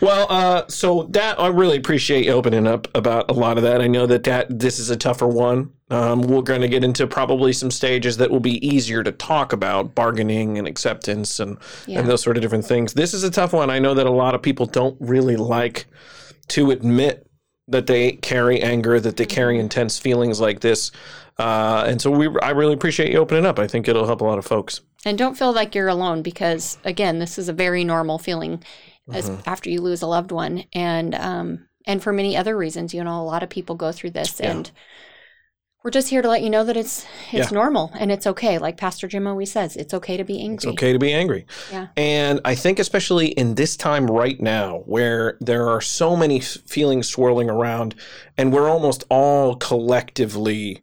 well, 0.00 0.26
uh, 0.30 0.64
so 0.68 1.02
that 1.10 1.38
I 1.38 1.48
really 1.48 1.76
appreciate 1.76 2.24
you 2.24 2.32
opening 2.32 2.66
up 2.66 2.88
about 2.96 3.30
a 3.30 3.34
lot 3.34 3.58
of 3.58 3.64
that. 3.64 3.82
I 3.82 3.86
know 3.86 4.06
that 4.06 4.24
that 4.24 4.46
this 4.58 4.78
is 4.78 4.88
a 4.88 4.96
tougher 4.96 5.28
one. 5.28 5.72
Um, 5.90 6.20
we're 6.22 6.42
going 6.42 6.60
to 6.60 6.68
get 6.68 6.84
into 6.84 7.06
probably 7.06 7.54
some 7.54 7.70
stages 7.70 8.18
that 8.18 8.30
will 8.30 8.40
be 8.40 8.66
easier 8.66 9.02
to 9.02 9.10
talk 9.10 9.54
about, 9.54 9.94
bargaining 9.94 10.58
and 10.58 10.68
acceptance 10.68 11.40
and 11.40 11.56
Yeah. 11.86 12.00
and 12.00 12.08
those 12.08 12.22
sort 12.22 12.36
of 12.36 12.42
different 12.42 12.66
things. 12.66 12.92
This 12.92 13.14
is 13.14 13.24
a 13.24 13.30
tough 13.30 13.54
one. 13.54 13.57
I 13.70 13.78
know 13.78 13.94
that 13.94 14.06
a 14.06 14.10
lot 14.10 14.34
of 14.34 14.42
people 14.42 14.66
don't 14.66 14.96
really 15.00 15.36
like 15.36 15.86
to 16.48 16.70
admit 16.70 17.26
that 17.68 17.86
they 17.86 18.12
carry 18.12 18.60
anger, 18.62 18.98
that 18.98 19.16
they 19.16 19.26
carry 19.26 19.58
intense 19.58 19.98
feelings 19.98 20.40
like 20.40 20.60
this. 20.60 20.90
Uh, 21.38 21.84
and 21.86 22.00
so 22.00 22.10
we, 22.10 22.28
I 22.42 22.50
really 22.50 22.72
appreciate 22.72 23.12
you 23.12 23.18
opening 23.18 23.44
up. 23.46 23.58
I 23.58 23.66
think 23.66 23.86
it'll 23.88 24.06
help 24.06 24.20
a 24.22 24.24
lot 24.24 24.38
of 24.38 24.46
folks. 24.46 24.80
And 25.04 25.18
don't 25.18 25.36
feel 25.36 25.52
like 25.52 25.74
you're 25.74 25.88
alone 25.88 26.22
because, 26.22 26.78
again, 26.84 27.18
this 27.18 27.38
is 27.38 27.48
a 27.48 27.52
very 27.52 27.84
normal 27.84 28.18
feeling 28.18 28.62
as 29.12 29.30
Mm-hmm. 29.30 29.40
after 29.46 29.70
you 29.70 29.80
lose 29.80 30.02
a 30.02 30.06
loved 30.06 30.32
one, 30.32 30.64
and 30.72 31.14
um, 31.14 31.66
and 31.86 32.02
for 32.02 32.12
many 32.12 32.36
other 32.36 32.56
reasons. 32.56 32.92
You 32.92 33.02
know, 33.04 33.20
a 33.20 33.24
lot 33.24 33.42
of 33.42 33.48
people 33.48 33.74
go 33.74 33.90
through 33.92 34.10
this, 34.10 34.38
Yeah. 34.40 34.50
and 34.50 34.70
we're 35.84 35.90
just 35.90 36.08
here 36.08 36.22
to 36.22 36.28
let 36.28 36.42
you 36.42 36.50
know 36.50 36.64
that 36.64 36.76
it's 36.76 37.04
it's 37.32 37.50
Yeah. 37.50 37.54
normal 37.54 37.92
and 37.98 38.10
it's 38.10 38.26
okay. 38.26 38.58
Like 38.58 38.76
Pastor 38.76 39.06
Jim 39.06 39.26
always 39.26 39.52
says, 39.52 39.76
it's 39.76 39.94
okay 39.94 40.16
to 40.16 40.24
be 40.24 40.40
angry. 40.40 40.56
It's 40.56 40.66
okay 40.66 40.92
to 40.92 40.98
be 40.98 41.12
angry. 41.12 41.46
Yeah. 41.70 41.86
And 41.96 42.40
I 42.44 42.54
think, 42.54 42.78
especially 42.78 43.28
in 43.28 43.54
this 43.54 43.76
time 43.76 44.06
right 44.10 44.40
now, 44.40 44.82
where 44.86 45.36
there 45.40 45.68
are 45.68 45.80
so 45.80 46.16
many 46.16 46.40
feelings 46.40 47.08
swirling 47.08 47.48
around, 47.48 47.94
and 48.36 48.52
we're 48.52 48.68
almost 48.68 49.04
all 49.08 49.54
collectively 49.56 50.82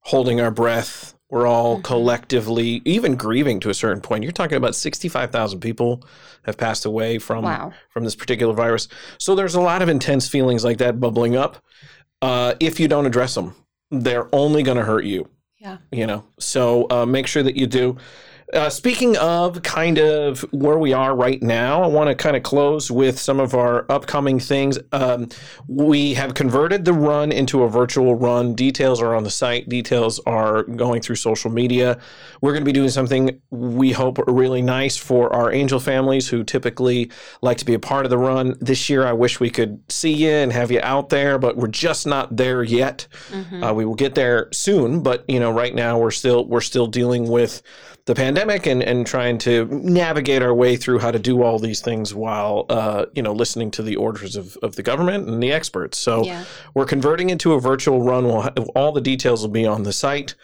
holding 0.00 0.40
our 0.40 0.50
breath. 0.50 1.14
We're 1.30 1.46
all 1.46 1.78
Mhm. 1.78 1.84
collectively, 1.84 2.82
even 2.84 3.14
grieving 3.14 3.60
to 3.60 3.70
a 3.70 3.74
certain 3.74 4.02
point. 4.02 4.22
You're 4.24 4.32
talking 4.32 4.56
about 4.58 4.74
65,000 4.74 5.60
people 5.60 6.02
have 6.42 6.58
passed 6.58 6.84
away 6.84 7.18
from 7.18 7.44
Wow. 7.44 7.72
from 7.90 8.04
this 8.04 8.16
particular 8.16 8.52
virus. 8.52 8.88
So 9.18 9.34
there's 9.34 9.54
a 9.54 9.60
lot 9.60 9.80
of 9.82 9.88
intense 9.88 10.28
feelings 10.28 10.64
like 10.64 10.78
that 10.78 11.00
bubbling 11.00 11.36
up. 11.36 11.58
Uh, 12.20 12.54
if 12.60 12.78
you 12.78 12.86
don't 12.88 13.06
address 13.06 13.34
them, 13.34 13.54
they're 13.92 14.34
only 14.34 14.62
going 14.62 14.78
to 14.78 14.84
hurt 14.84 15.04
you. 15.04 15.28
Yeah. 15.58 15.78
you 15.92 16.08
know? 16.08 16.24
So 16.40 16.88
uh, 16.90 17.06
make 17.06 17.28
sure 17.28 17.44
that 17.44 17.56
you 17.56 17.68
do 17.68 17.96
uh, 18.52 18.68
speaking 18.68 19.16
of 19.16 19.62
kind 19.62 19.98
of 19.98 20.40
where 20.52 20.78
we 20.78 20.92
are 20.92 21.14
right 21.16 21.42
now 21.42 21.82
i 21.82 21.86
want 21.86 22.08
to 22.08 22.14
kind 22.14 22.36
of 22.36 22.42
close 22.42 22.90
with 22.90 23.18
some 23.18 23.40
of 23.40 23.54
our 23.54 23.86
upcoming 23.90 24.38
things. 24.38 24.78
Um, 24.92 25.28
we 25.68 26.14
have 26.14 26.34
converted 26.34 26.84
the 26.84 26.92
run 26.92 27.32
into 27.32 27.62
a 27.62 27.68
virtual 27.68 28.14
run. 28.14 28.54
Details 28.54 29.00
are 29.00 29.14
on 29.14 29.24
the 29.24 29.30
site. 29.30 29.68
Details 29.68 30.18
are 30.26 30.64
going 30.64 31.00
through 31.00 31.16
social 31.16 31.50
media. 31.50 31.98
We're 32.40 32.52
going 32.52 32.62
to 32.62 32.66
be 32.66 32.72
doing 32.72 32.88
something 32.90 33.40
we 33.50 33.92
hope 33.92 34.18
really 34.26 34.62
nice 34.62 34.96
for 34.96 35.32
our 35.34 35.52
angel 35.52 35.80
families 35.80 36.28
who 36.28 36.44
typically 36.44 37.10
like 37.42 37.58
to 37.58 37.64
be 37.64 37.74
a 37.74 37.78
part 37.78 38.04
of 38.06 38.10
the 38.10 38.18
run. 38.18 38.56
This 38.60 38.88
year 38.90 39.06
i 39.06 39.12
wish 39.12 39.40
we 39.40 39.50
could 39.50 39.80
see 39.88 40.12
you 40.12 40.30
and 40.30 40.52
have 40.52 40.70
you 40.70 40.80
out 40.82 41.08
there 41.08 41.38
but 41.38 41.56
we're 41.56 41.68
just 41.68 42.06
not 42.06 42.36
there 42.36 42.62
yet. 42.62 43.06
Mhm. 43.32 43.68
uh, 43.70 43.74
we 43.74 43.84
will 43.84 43.94
get 43.94 44.14
there 44.14 44.48
soon, 44.52 45.00
but 45.02 45.24
you 45.28 45.40
know, 45.40 45.50
right 45.50 45.74
now 45.74 45.98
we're 45.98 46.10
still 46.10 46.46
we're 46.46 46.60
still 46.60 46.86
dealing 46.86 47.28
with 47.28 47.62
the 48.04 48.14
pandemic 48.14 48.41
and 48.48 48.82
and 48.82 49.06
trying 49.06 49.38
to 49.38 49.66
navigate 49.66 50.42
our 50.42 50.54
way 50.54 50.76
through 50.76 50.98
how 50.98 51.10
to 51.10 51.18
do 51.18 51.42
all 51.42 51.58
these 51.58 51.80
things 51.80 52.14
while 52.14 52.66
uh, 52.68 53.06
you 53.14 53.22
know 53.22 53.32
listening 53.32 53.70
to 53.72 53.82
the 53.82 53.96
orders 53.96 54.36
of, 54.36 54.56
of 54.62 54.76
the 54.76 54.82
government 54.82 55.28
and 55.28 55.42
the 55.42 55.52
experts. 55.52 55.98
So 55.98 56.24
yeah. 56.24 56.44
we're 56.74 56.86
converting 56.86 57.30
into 57.30 57.52
a 57.52 57.60
virtual 57.60 58.02
run. 58.02 58.24
We'll 58.24 58.42
ha- 58.42 58.54
all 58.74 58.92
the 58.92 59.00
details 59.00 59.42
will 59.42 59.50
be 59.50 59.66
on 59.66 59.82
the 59.82 59.92
site. 59.92 60.34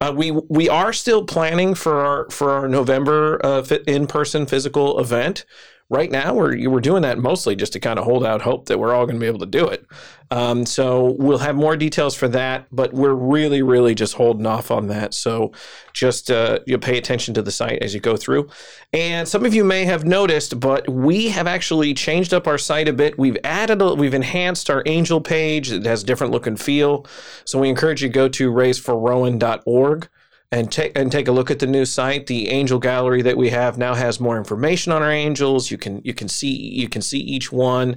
Uh, 0.00 0.12
we 0.12 0.32
we 0.32 0.68
are 0.68 0.92
still 0.92 1.24
planning 1.24 1.74
for 1.74 2.04
our 2.04 2.30
for 2.30 2.50
our 2.50 2.68
November 2.68 3.44
uh, 3.44 3.64
in 3.86 4.06
person 4.06 4.46
physical 4.46 4.98
event. 4.98 5.44
Right 5.92 6.10
now, 6.10 6.32
we're 6.32 6.70
we're 6.70 6.80
doing 6.80 7.02
that 7.02 7.18
mostly 7.18 7.54
just 7.54 7.74
to 7.74 7.80
kind 7.80 7.98
of 7.98 8.06
hold 8.06 8.24
out 8.24 8.40
hope 8.40 8.64
that 8.66 8.78
we're 8.78 8.94
all 8.94 9.04
going 9.04 9.16
to 9.16 9.20
be 9.20 9.26
able 9.26 9.40
to 9.40 9.46
do 9.46 9.68
it. 9.68 9.84
Um, 10.30 10.64
so 10.64 11.14
we'll 11.18 11.36
have 11.36 11.54
more 11.54 11.76
details 11.76 12.14
for 12.14 12.28
that, 12.28 12.66
but 12.72 12.94
we're 12.94 13.12
really 13.12 13.60
really 13.60 13.94
just 13.94 14.14
holding 14.14 14.46
off 14.46 14.70
on 14.70 14.86
that. 14.86 15.12
So 15.12 15.52
just 15.92 16.30
uh, 16.30 16.60
you 16.66 16.78
pay 16.78 16.96
attention 16.96 17.34
to 17.34 17.42
the 17.42 17.50
site 17.50 17.82
as 17.82 17.92
you 17.92 18.00
go 18.00 18.16
through. 18.16 18.48
And 18.94 19.28
some 19.28 19.44
of 19.44 19.52
you 19.52 19.64
may 19.64 19.84
have 19.84 20.06
noticed, 20.06 20.58
but 20.58 20.88
we 20.88 21.28
have 21.28 21.46
actually 21.46 21.92
changed 21.92 22.32
up 22.32 22.46
our 22.46 22.56
site 22.56 22.88
a 22.88 22.94
bit. 22.94 23.18
We've 23.18 23.36
added, 23.44 23.82
a, 23.82 23.94
we've 23.94 24.14
enhanced 24.14 24.70
our 24.70 24.82
angel 24.86 25.20
page. 25.20 25.70
It 25.70 25.84
has 25.84 26.02
different 26.02 26.32
look 26.32 26.46
and 26.46 26.58
feel. 26.58 27.04
So 27.44 27.58
we 27.60 27.68
encourage 27.68 28.00
you 28.00 28.08
to 28.08 28.14
go 28.14 28.28
to 28.30 28.50
raiseforrowan.org 28.50 30.08
and 30.52 30.70
take 30.70 30.96
and 30.96 31.10
take 31.10 31.26
a 31.26 31.32
look 31.32 31.50
at 31.50 31.58
the 31.58 31.66
new 31.66 31.84
site. 31.84 32.26
The 32.28 32.50
angel 32.50 32.78
gallery 32.78 33.22
that 33.22 33.36
we 33.36 33.50
have 33.50 33.78
now 33.78 33.94
has 33.94 34.20
more 34.20 34.36
information 34.38 34.92
on 34.92 35.02
our 35.02 35.10
angels. 35.10 35.70
You 35.70 35.78
can 35.78 36.00
you 36.04 36.14
can 36.14 36.28
see 36.28 36.52
you 36.54 36.88
can 36.88 37.02
see 37.02 37.18
each 37.18 37.50
one, 37.50 37.96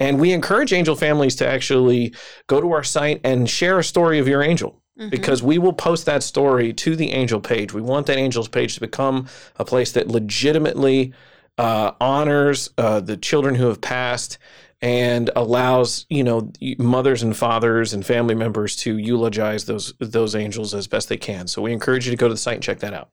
and 0.00 0.18
we 0.18 0.32
encourage 0.32 0.72
angel 0.72 0.96
families 0.96 1.34
to 1.36 1.46
actually 1.46 2.14
go 2.46 2.60
to 2.60 2.72
our 2.72 2.84
site 2.84 3.20
and 3.24 3.50
share 3.50 3.78
a 3.78 3.84
story 3.84 4.18
of 4.20 4.28
your 4.28 4.42
angel 4.42 4.80
Mhm. 4.98 5.10
because 5.10 5.42
we 5.42 5.58
will 5.58 5.74
post 5.74 6.06
that 6.06 6.22
story 6.22 6.72
to 6.72 6.96
the 6.96 7.10
angel 7.12 7.40
page. 7.40 7.74
We 7.74 7.82
want 7.82 8.06
that 8.06 8.16
angels 8.16 8.48
page 8.48 8.74
to 8.74 8.80
become 8.80 9.26
a 9.58 9.64
place 9.64 9.92
that 9.92 10.08
legitimately 10.08 11.12
uh, 11.58 11.92
honors 12.00 12.70
uh, 12.78 13.00
the 13.00 13.16
children 13.16 13.54
who 13.56 13.66
have 13.66 13.80
passed 13.80 14.38
and 14.82 15.30
allows 15.36 16.06
you 16.08 16.22
know 16.22 16.52
mothers 16.78 17.22
and 17.22 17.36
fathers 17.36 17.94
and 17.94 18.04
family 18.04 18.34
members 18.34 18.76
to 18.76 18.98
eulogize 18.98 19.64
those 19.64 19.94
those 19.98 20.34
angels 20.34 20.74
as 20.74 20.86
best 20.86 21.08
they 21.08 21.16
can. 21.16 21.46
So 21.46 21.62
we 21.62 21.72
encourage 21.72 22.06
you 22.06 22.10
to 22.10 22.16
go 22.16 22.28
to 22.28 22.34
the 22.34 22.38
site 22.38 22.54
and 22.54 22.62
check 22.62 22.80
that 22.80 22.94
out. 22.94 23.10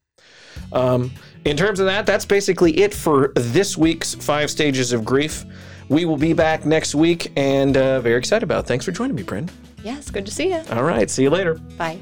Um, 0.71 1.11
in 1.45 1.57
terms 1.57 1.79
of 1.79 1.87
that, 1.87 2.05
that's 2.05 2.25
basically 2.25 2.79
it 2.79 2.93
for 2.93 3.31
this 3.35 3.77
week's 3.77 4.13
five 4.13 4.49
stages 4.49 4.93
of 4.93 5.03
grief. 5.03 5.45
We 5.89 6.05
will 6.05 6.17
be 6.17 6.33
back 6.33 6.65
next 6.65 6.95
week 6.95 7.31
and 7.35 7.75
uh, 7.75 7.99
very 8.01 8.17
excited 8.17 8.43
about 8.43 8.65
it. 8.65 8.67
Thanks 8.67 8.85
for 8.85 8.91
joining 8.91 9.15
me, 9.15 9.23
Bryn. 9.23 9.49
Yes, 9.83 10.09
good 10.09 10.25
to 10.25 10.31
see 10.31 10.49
you. 10.49 10.61
All 10.71 10.83
right, 10.83 11.09
see 11.09 11.23
you 11.23 11.29
later. 11.29 11.55
Bye. 11.77 11.99